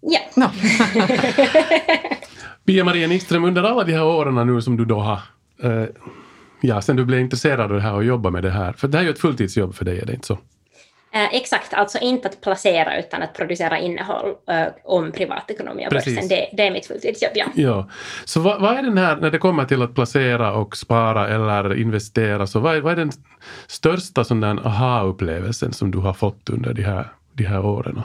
Ja. 0.00 0.20
No. 0.34 0.46
Pia-Maria 2.66 3.08
Nyström, 3.08 3.44
under 3.44 3.62
alla 3.62 3.84
de 3.84 3.92
här 3.92 4.04
åren 4.04 4.46
nu 4.46 4.62
som 4.62 4.76
du 4.76 4.84
då 4.84 5.00
har, 5.00 5.20
eh, 5.62 5.84
ja, 6.60 6.82
sen 6.82 6.96
du 6.96 7.04
blev 7.04 7.20
intresserad 7.20 7.60
av 7.60 7.72
det 7.72 7.80
här 7.80 7.94
och 7.94 8.04
jobbat 8.04 8.32
med 8.32 8.42
det 8.42 8.50
här, 8.50 8.72
för 8.72 8.88
det 8.88 8.96
här 8.96 9.04
är 9.04 9.08
ju 9.08 9.12
ett 9.12 9.20
fulltidsjobb 9.20 9.74
för 9.74 9.84
dig, 9.84 9.98
är 10.00 10.06
det 10.06 10.12
inte 10.12 10.26
så? 10.26 10.38
Eh, 11.16 11.34
exakt, 11.34 11.74
alltså 11.74 11.98
inte 11.98 12.28
att 12.28 12.40
placera 12.40 12.98
utan 12.98 13.22
att 13.22 13.34
producera 13.34 13.78
innehåll 13.78 14.34
eh, 14.48 14.66
om 14.84 15.12
privatekonomi 15.12 15.86
och 15.86 15.92
börsen. 15.92 16.28
Det, 16.28 16.50
det, 16.52 16.66
är 16.66 16.70
mitt 16.70 16.86
fulltidsjobb, 16.86 17.32
ja. 17.34 17.46
ja. 17.54 17.88
Så 18.24 18.40
vad, 18.40 18.60
vad, 18.60 18.78
är 18.78 18.82
den 18.82 18.98
här, 18.98 19.16
när 19.16 19.30
det 19.30 19.38
kommer 19.38 19.64
till 19.64 19.82
att 19.82 19.94
placera 19.94 20.52
och 20.52 20.76
spara 20.76 21.28
eller 21.28 21.74
investera, 21.80 22.46
så 22.46 22.60
vad 22.60 22.76
är, 22.76 22.80
vad 22.80 22.92
är 22.92 22.96
den 22.96 23.12
största 23.66 24.24
aha-upplevelsen 24.64 25.72
som 25.72 25.90
du 25.90 25.98
har 25.98 26.12
fått 26.12 26.50
under 26.50 26.74
de 26.74 26.82
här 26.82 27.08
de 27.36 27.44
här 27.44 27.66
åren? 27.66 28.02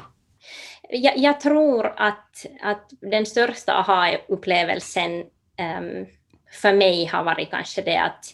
Jag, 0.89 1.17
jag 1.17 1.39
tror 1.39 1.93
att, 1.97 2.45
att 2.61 2.89
den 3.01 3.25
största 3.25 3.73
aha-upplevelsen 3.73 5.11
um, 5.19 6.05
för 6.61 6.73
mig 6.73 7.05
har 7.05 7.23
varit 7.23 7.49
kanske 7.49 7.81
det 7.81 7.97
att 7.97 8.25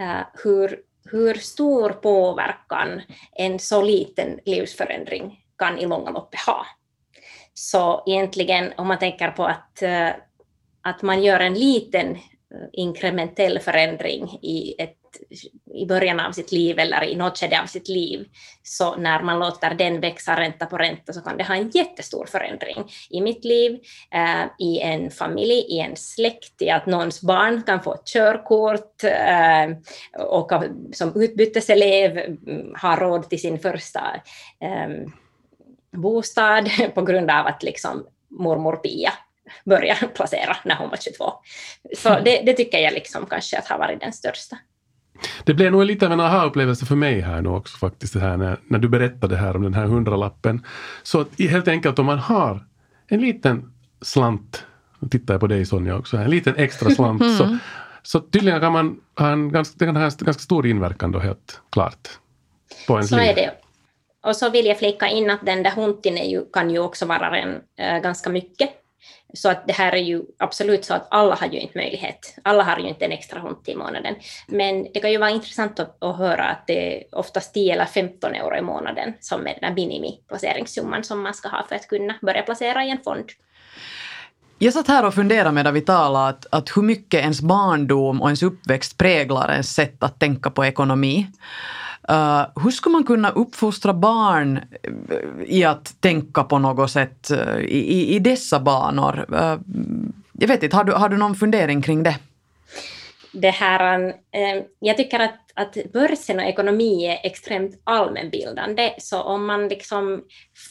uh, 0.00 0.22
hur, 0.44 0.80
hur 1.04 1.34
stor 1.34 1.90
påverkan 1.90 3.02
en 3.32 3.58
så 3.58 3.82
liten 3.82 4.38
livsförändring 4.44 5.40
kan 5.58 5.78
i 5.78 5.86
långa 5.86 6.10
loppet 6.10 6.40
ha. 6.40 6.66
Så 7.54 8.02
egentligen 8.06 8.72
om 8.76 8.88
man 8.88 8.98
tänker 8.98 9.30
på 9.30 9.44
att, 9.44 9.82
uh, 9.82 10.10
att 10.82 11.02
man 11.02 11.22
gör 11.22 11.40
en 11.40 11.54
liten 11.54 12.10
eh, 12.10 12.18
inkrementell 12.72 13.58
förändring 13.58 14.38
i 14.42 14.74
ett 14.78 14.98
i 15.74 15.86
början 15.86 16.20
av 16.20 16.32
sitt 16.32 16.52
liv 16.52 16.78
eller 16.78 17.04
i 17.04 17.16
något 17.16 17.38
skede 17.38 17.60
av 17.60 17.66
sitt 17.66 17.88
liv, 17.88 18.26
så 18.62 18.96
när 18.96 19.22
man 19.22 19.38
låter 19.38 19.74
den 19.74 20.00
växa 20.00 20.40
ränta 20.40 20.66
på 20.66 20.78
ränta 20.78 21.12
så 21.12 21.20
kan 21.20 21.36
det 21.36 21.44
ha 21.44 21.54
en 21.54 21.70
jättestor 21.70 22.26
förändring 22.26 22.84
i 23.10 23.20
mitt 23.20 23.44
liv, 23.44 23.80
eh, 24.10 24.44
i 24.58 24.80
en 24.80 25.10
familj, 25.10 25.52
i 25.68 25.78
en 25.78 25.96
släkt, 25.96 26.62
i 26.62 26.70
att 26.70 26.86
någons 26.86 27.22
barn 27.22 27.62
kan 27.62 27.82
få 27.82 27.94
ett 27.94 28.06
körkort 28.06 29.04
eh, 29.04 29.76
och 30.26 30.52
som 30.92 31.22
utbyteselev 31.22 32.18
mm, 32.18 32.74
har 32.76 32.96
råd 32.96 33.28
till 33.28 33.40
sin 33.40 33.58
första 33.58 34.00
eh, 34.60 35.08
bostad 35.92 36.70
på 36.94 37.02
grund 37.02 37.30
av 37.30 37.46
att 37.46 37.62
liksom 37.62 38.06
mormor 38.30 38.76
Pia 38.76 39.12
började 39.64 40.06
placera 40.14 40.56
när 40.64 40.76
hon 40.76 40.90
var 40.90 40.96
22. 40.96 41.32
Så 41.96 42.08
mm. 42.08 42.24
det, 42.24 42.42
det 42.46 42.52
tycker 42.52 42.78
jag 42.78 42.92
liksom 42.92 43.26
kanske 43.26 43.58
att 43.58 43.68
har 43.68 43.78
varit 43.78 44.00
den 44.00 44.12
största. 44.12 44.56
Det 45.44 45.54
blev 45.54 45.72
nog 45.72 45.84
lite 45.84 46.06
av 46.06 46.12
en 46.12 46.20
aha-upplevelse 46.20 46.86
för 46.86 46.96
mig 46.96 47.20
här 47.20 47.42
nu 47.42 47.48
också 47.48 47.78
faktiskt, 47.78 48.12
det 48.12 48.20
här 48.20 48.36
när, 48.36 48.58
när 48.66 48.78
du 48.78 48.88
berättade 48.88 49.36
här 49.36 49.56
om 49.56 49.62
den 49.62 49.74
här 49.74 49.86
hundralappen. 49.86 50.66
Så 51.02 51.20
att 51.20 51.40
helt 51.40 51.68
enkelt 51.68 51.98
om 51.98 52.06
man 52.06 52.18
har 52.18 52.66
en 53.06 53.20
liten 53.20 53.72
slant, 54.02 54.66
nu 54.98 55.08
tittar 55.08 55.34
jag 55.34 55.40
på 55.40 55.46
dig 55.46 55.66
Sonja 55.66 55.96
också, 55.96 56.16
en 56.16 56.30
liten 56.30 56.56
extra 56.56 56.90
slant, 56.90 57.22
mm. 57.22 57.36
så, 57.36 57.58
så 58.02 58.20
tydligen 58.20 58.60
kan 58.60 58.72
man 58.72 59.00
ha 59.16 59.30
en 59.30 59.52
ganska, 59.52 59.74
det 59.78 59.84
kan 59.86 59.96
ha 59.96 60.04
en 60.04 60.10
ganska 60.18 60.42
stor 60.42 60.66
inverkan 60.66 61.12
då 61.12 61.18
helt 61.18 61.60
klart. 61.70 62.08
På 62.86 62.94
ens 62.94 63.10
så 63.10 63.16
liv. 63.16 63.28
är 63.28 63.34
det. 63.34 63.50
Och 64.24 64.36
så 64.36 64.50
vill 64.50 64.66
jag 64.66 64.78
flika 64.78 65.08
in 65.08 65.30
att 65.30 65.46
den 65.46 65.62
där 65.62 65.70
huntin 65.70 66.30
ju, 66.30 66.44
kan 66.52 66.70
ju 66.70 66.78
också 66.78 67.06
vara 67.06 67.38
en, 67.38 67.60
äh, 67.78 67.98
ganska 68.02 68.30
mycket. 68.30 68.70
Så 69.34 69.50
att 69.50 69.66
det 69.66 69.72
här 69.72 69.92
är 69.92 70.02
ju 70.02 70.22
absolut 70.38 70.84
så 70.84 70.94
att 70.94 71.06
alla 71.10 71.34
har 71.34 71.46
ju 71.46 71.60
inte 71.60 71.78
möjlighet. 71.78 72.38
Alla 72.42 72.62
har 72.62 72.78
ju 72.78 72.88
inte 72.88 73.04
en 73.04 73.12
extra 73.12 73.40
hund 73.40 73.56
i 73.66 73.74
månaden. 73.74 74.14
Men 74.46 74.86
det 74.94 75.00
kan 75.00 75.12
ju 75.12 75.18
vara 75.18 75.30
intressant 75.30 75.80
att, 75.80 76.02
att 76.04 76.18
höra 76.18 76.44
att 76.44 76.66
det 76.66 76.96
är 76.96 77.04
oftast 77.12 77.54
10 77.54 77.72
eller 77.72 77.84
15 77.84 78.34
euro 78.34 78.56
i 78.56 78.62
månaden 78.62 79.14
som 79.20 79.46
är 79.46 79.54
den 79.60 79.68
här 79.68 79.74
minimiplaceringssumman 79.74 81.04
som 81.04 81.22
man 81.22 81.34
ska 81.34 81.48
ha 81.48 81.66
för 81.68 81.74
att 81.74 81.88
kunna 81.88 82.14
börja 82.22 82.42
placera 82.42 82.84
i 82.84 82.90
en 82.90 83.02
fond. 83.04 83.24
Jag 84.58 84.72
satt 84.72 84.88
här 84.88 85.06
och 85.06 85.14
funderade 85.14 85.52
medan 85.52 85.74
vi 85.74 85.80
talade 85.80 86.28
att, 86.28 86.46
att 86.50 86.76
hur 86.76 86.82
mycket 86.82 87.20
ens 87.20 87.40
barndom 87.40 88.22
och 88.22 88.28
ens 88.28 88.42
uppväxt 88.42 88.98
präglar 88.98 89.50
ens 89.50 89.74
sätt 89.74 90.02
att 90.02 90.20
tänka 90.20 90.50
på 90.50 90.64
ekonomi. 90.64 91.26
Uh, 92.10 92.62
hur 92.62 92.70
skulle 92.70 92.92
man 92.92 93.04
kunna 93.04 93.30
uppfostra 93.30 93.94
barn 93.94 94.56
eh, 94.56 95.18
i 95.46 95.64
att 95.64 96.00
tänka 96.00 96.44
på 96.44 96.58
något 96.58 96.90
sätt 96.90 97.30
eh, 97.30 97.58
i, 97.58 97.78
i, 97.78 98.14
i 98.14 98.18
dessa 98.18 98.60
banor? 98.60 99.26
Uh, 99.32 99.60
jag 100.32 100.48
vet 100.48 100.62
inte, 100.62 100.76
har 100.76 100.84
du, 100.84 100.92
har 100.92 101.08
du 101.08 101.16
någon 101.16 101.34
fundering 101.34 101.82
kring 101.82 102.02
det? 102.02 102.18
Det 103.32 103.50
här, 103.50 104.14
jag 104.78 104.96
tycker 104.96 105.20
att, 105.20 105.38
att 105.54 105.76
börsen 105.92 106.38
och 106.38 106.44
ekonomi 106.44 107.06
är 107.06 107.26
extremt 107.26 107.80
allmänbildande, 107.84 108.92
så 108.98 109.22
om 109.22 109.46
man 109.46 109.68
liksom 109.68 110.24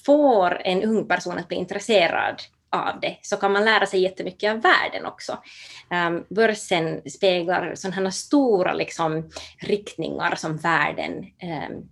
får 0.05 0.61
en 0.63 0.83
ung 0.83 1.07
person 1.07 1.37
att 1.37 1.47
bli 1.47 1.57
intresserad 1.57 2.35
av 2.71 2.99
det 2.99 3.17
så 3.21 3.37
kan 3.37 3.51
man 3.51 3.65
lära 3.65 3.85
sig 3.85 4.01
jättemycket 4.01 4.51
av 4.51 4.61
världen 4.61 5.05
också. 5.05 5.37
Um, 6.07 6.25
börsen 6.29 7.09
speglar 7.09 7.75
sådana 7.75 8.11
stora 8.11 8.73
liksom, 8.73 9.29
riktningar 9.59 10.35
som 10.35 10.57
världen 10.57 11.25
um, 11.67 11.89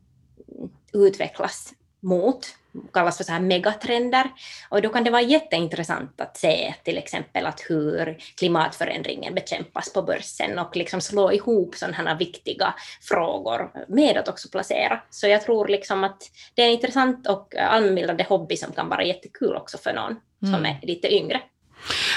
utvecklas 0.94 1.74
mot 2.00 2.56
kallas 2.94 3.18
för 3.18 3.24
så 3.24 3.32
här 3.32 3.40
megatrender. 3.40 4.30
Och 4.70 4.82
då 4.82 4.90
kan 4.90 5.04
det 5.04 5.12
vara 5.12 5.22
jätteintressant 5.22 6.22
att 6.22 6.38
se 6.38 6.74
till 6.84 6.98
exempel 6.98 7.46
att 7.46 7.62
hur 7.70 8.18
klimatförändringen 8.38 9.36
bekämpas 9.36 9.94
på 9.94 10.02
börsen 10.02 10.60
och 10.60 10.76
liksom 10.76 11.02
slå 11.02 11.32
ihop 11.32 11.76
sådana 11.76 12.16
viktiga 12.16 12.74
frågor 13.02 13.72
med 13.88 14.18
att 14.18 14.28
också 14.28 14.50
placera. 14.50 15.02
Så 15.10 15.28
jag 15.28 15.42
tror 15.42 15.68
liksom 15.68 16.04
att 16.04 16.22
det 16.54 16.62
är 16.62 16.66
en 16.66 16.74
intressant 16.74 17.28
och 17.28 17.56
allmänbildande 17.56 18.26
hobby 18.30 18.58
som 18.58 18.72
kan 18.72 18.90
vara 18.90 19.04
jättekul 19.04 19.56
också 19.56 19.78
för 19.78 19.94
någon 19.94 20.16
mm. 20.44 20.56
som 20.56 20.66
är 20.66 20.80
lite 20.82 21.14
yngre. 21.14 21.42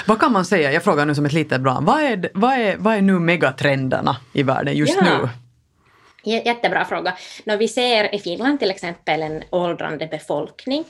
Vad 0.05 0.19
kan 0.19 0.31
man 0.31 0.45
säga, 0.45 0.71
jag 0.71 0.83
frågar 0.83 1.05
nu 1.05 1.15
som 1.15 1.25
ett 1.25 1.33
litet 1.33 1.61
barn, 1.61 1.85
vad 1.85 2.01
är, 2.01 2.29
vad 2.33 2.53
är, 2.53 2.77
vad 2.77 2.95
är 2.95 3.01
nu 3.01 3.19
megatrenderna 3.19 4.17
i 4.33 4.43
världen 4.43 4.75
just 4.77 4.97
ja. 4.97 5.03
nu? 5.03 5.29
Jättebra 6.23 6.85
fråga. 6.85 7.17
När 7.43 7.57
vi 7.57 7.67
ser 7.67 8.15
i 8.15 8.19
Finland 8.19 8.59
till 8.59 8.71
exempel 8.71 9.21
en 9.21 9.43
åldrande 9.49 10.07
befolkning 10.07 10.85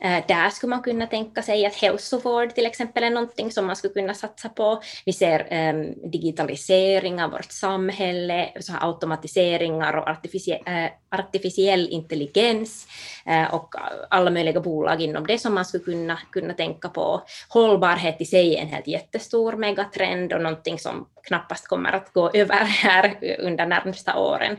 Eh, 0.00 0.24
där 0.28 0.50
skulle 0.50 0.70
man 0.70 0.82
kunna 0.82 1.06
tänka 1.06 1.42
sig 1.42 1.66
att 1.66 1.74
hälsovård 1.74 2.54
till 2.54 2.66
exempel 2.66 3.04
är 3.04 3.10
någonting 3.10 3.50
som 3.50 3.66
man 3.66 3.76
skulle 3.76 3.94
kunna 3.94 4.14
satsa 4.14 4.48
på. 4.48 4.82
Vi 5.06 5.12
ser 5.12 5.70
um, 5.70 6.10
digitalisering 6.10 7.22
av 7.22 7.30
vårt 7.30 7.52
samhälle, 7.52 8.50
så 8.60 8.72
automatiseringar 8.80 9.96
och 9.96 10.08
artificiell, 10.08 10.60
uh, 10.68 11.18
artificiell 11.20 11.88
intelligens 11.88 12.86
uh, 13.28 13.54
och 13.54 13.74
alla 14.10 14.30
möjliga 14.30 14.60
bolag 14.60 15.02
inom 15.02 15.26
det 15.26 15.38
som 15.38 15.54
man 15.54 15.64
skulle 15.64 15.84
kunna, 15.84 16.18
kunna 16.30 16.54
tänka 16.54 16.88
på. 16.88 17.22
Hållbarhet 17.48 18.20
i 18.20 18.24
sig 18.24 18.56
är 18.56 18.62
en 18.62 18.68
helt 18.68 18.86
jättestor 18.86 19.52
megatrend 19.52 20.32
och 20.32 20.42
någonting 20.42 20.78
som 20.78 21.08
knappast 21.22 21.68
kommer 21.68 21.92
att 21.92 22.12
gå 22.12 22.30
över 22.34 22.64
här 22.64 23.16
under 23.38 23.66
närmsta 23.66 24.18
åren. 24.18 24.56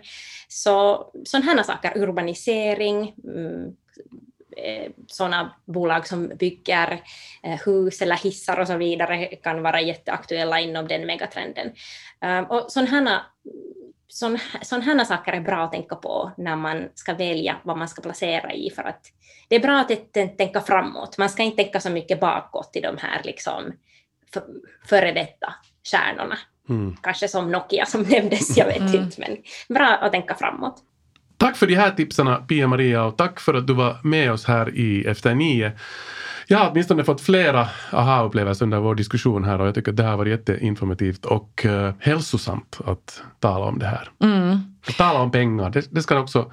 Så 0.47 1.07
sådana 1.25 1.45
här 1.45 1.63
saker, 1.63 1.97
urbanisering, 1.97 3.13
mm, 3.23 3.75
sådana 5.07 5.55
bolag 5.65 6.07
som 6.07 6.27
bygger 6.27 7.01
eh, 7.43 7.59
hus 7.65 8.01
eller 8.01 8.15
hissar 8.15 8.59
och 8.59 8.67
så 8.67 8.77
vidare 8.77 9.25
kan 9.25 9.61
vara 9.61 9.81
jätteaktuella 9.81 10.59
inom 10.59 10.87
den 10.87 11.05
megatrenden. 11.05 11.71
Ehm, 12.21 12.45
och 12.45 12.71
sådana 12.71 13.25
sådana 14.61 15.05
saker 15.05 15.33
är 15.33 15.41
bra 15.41 15.63
att 15.63 15.71
tänka 15.71 15.95
på 15.95 16.31
när 16.37 16.55
man 16.55 16.89
ska 16.95 17.13
välja 17.13 17.55
vad 17.63 17.77
man 17.77 17.87
ska 17.87 18.01
placera 18.01 18.53
i, 18.53 18.69
för 18.69 18.83
att 18.83 19.01
det 19.47 19.55
är 19.55 19.59
bra 19.59 19.79
att 19.79 20.13
tänka 20.37 20.61
framåt. 20.61 21.17
Man 21.17 21.29
ska 21.29 21.43
inte 21.43 21.63
tänka 21.63 21.79
så 21.79 21.89
mycket 21.89 22.19
bakåt 22.19 22.71
i 22.75 22.81
de 22.81 22.97
här 22.97 23.21
liksom 23.23 23.73
före 24.89 25.11
detta 25.11 25.53
stjärnorna. 25.91 26.37
Mm. 26.69 26.97
Kanske 27.01 27.27
som 27.27 27.51
Nokia 27.51 27.85
som 27.85 28.01
nämndes, 28.09 28.57
jag 28.57 28.65
vet 28.65 28.77
mm. 28.77 28.95
inte, 28.95 29.21
men 29.21 29.37
bra 29.69 29.87
att 29.87 30.11
tänka 30.11 30.35
framåt. 30.35 30.83
Tack 31.37 31.57
för 31.57 31.67
de 31.67 31.75
här 31.75 31.91
tipsarna 31.91 32.35
Pia-Maria 32.35 33.03
och 33.03 33.17
tack 33.17 33.39
för 33.39 33.53
att 33.53 33.67
du 33.67 33.73
var 33.73 33.97
med 34.03 34.31
oss 34.31 34.45
här 34.45 34.75
i 34.75 35.05
Efter 35.05 35.35
nio. 35.35 35.71
Jag 36.47 36.57
har 36.57 36.71
åtminstone 36.71 37.03
fått 37.03 37.21
flera 37.21 37.67
aha-upplevelser 37.91 38.65
under 38.65 38.79
vår 38.79 38.95
diskussion 38.95 39.43
här 39.43 39.61
och 39.61 39.67
jag 39.67 39.75
tycker 39.75 39.91
att 39.91 39.97
det 39.97 40.03
här 40.03 40.17
varit 40.17 40.31
jätteinformativt 40.31 41.25
och 41.25 41.65
uh, 41.65 41.91
hälsosamt 41.99 42.79
att 42.85 43.21
tala 43.39 43.65
om 43.65 43.79
det 43.79 43.85
här. 43.85 44.09
Mm. 44.23 44.59
Att 44.87 44.97
tala 44.97 45.19
om 45.19 45.31
pengar, 45.31 45.69
det, 45.69 45.87
det 45.91 46.01
ska 46.01 46.19
också 46.19 46.51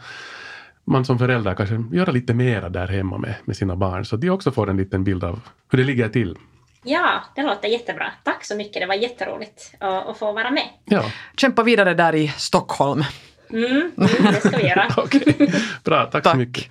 man 0.85 1.05
som 1.05 1.19
förälder 1.19 1.55
kanske 1.55 1.85
göra 1.93 2.13
lite 2.13 2.35
mera 2.35 2.69
där 2.69 2.87
hemma 2.87 3.19
med, 3.19 3.35
med 3.45 3.57
sina 3.57 3.77
barn 3.77 4.05
så 4.05 4.15
att 4.15 4.21
de 4.21 4.31
också 4.31 4.53
får 4.53 4.71
en 4.71 4.77
liten 4.77 5.05
bild 5.05 5.25
av 5.25 5.41
hur 5.71 5.79
det 5.79 5.85
ligger 5.85 6.09
till. 6.09 6.39
Ja, 6.83 7.25
det 7.35 7.43
låter 7.43 7.69
jättebra. 7.69 8.13
Tack 8.23 8.45
så 8.45 8.57
mycket, 8.57 8.83
det 8.83 8.87
var 8.87 8.95
jätteroligt 8.95 9.75
att, 9.79 10.09
att 10.09 10.19
få 10.19 10.33
vara 10.33 10.51
med. 10.51 10.69
Ja. 10.85 11.05
Kämpa 11.37 11.63
vidare 11.63 11.95
där 11.95 12.15
i 12.15 12.29
Stockholm. 12.29 13.05
Mm, 13.51 13.67
mm, 13.71 13.91
det 13.97 14.49
ska 14.49 14.57
vi 14.57 14.69
göra. 14.69 14.87
okay. 15.05 15.49
Bra, 15.85 16.05
tack, 16.05 16.23
tack, 16.23 16.33
så 16.33 16.39
mycket. 16.39 16.65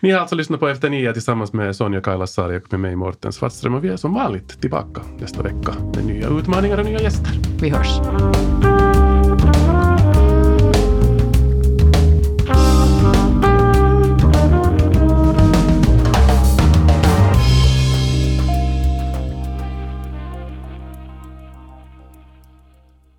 Ni 0.00 0.10
har 0.10 0.20
alltså 0.20 0.36
lyssnat 0.36 0.60
på 0.60 0.68
Efter 0.68 0.90
nio 0.90 1.12
tillsammans 1.12 1.52
med 1.52 1.76
Sonja 1.76 2.00
Kailasari 2.00 2.58
och 2.58 2.62
med 2.70 2.80
mig 2.80 2.96
Morten 2.96 3.32
Svartström 3.32 3.74
och 3.74 3.84
vi 3.84 3.88
är 3.88 3.96
som 3.96 4.14
vanligt 4.14 4.60
tillbaka 4.60 5.00
nästa 5.20 5.42
vecka 5.42 5.74
med 5.94 6.04
nya 6.04 6.28
utmaningar 6.28 6.78
och 6.78 6.84
nya 6.84 7.00
gäster. 7.00 7.32
Vi 7.60 7.70
hörs. 7.70 8.00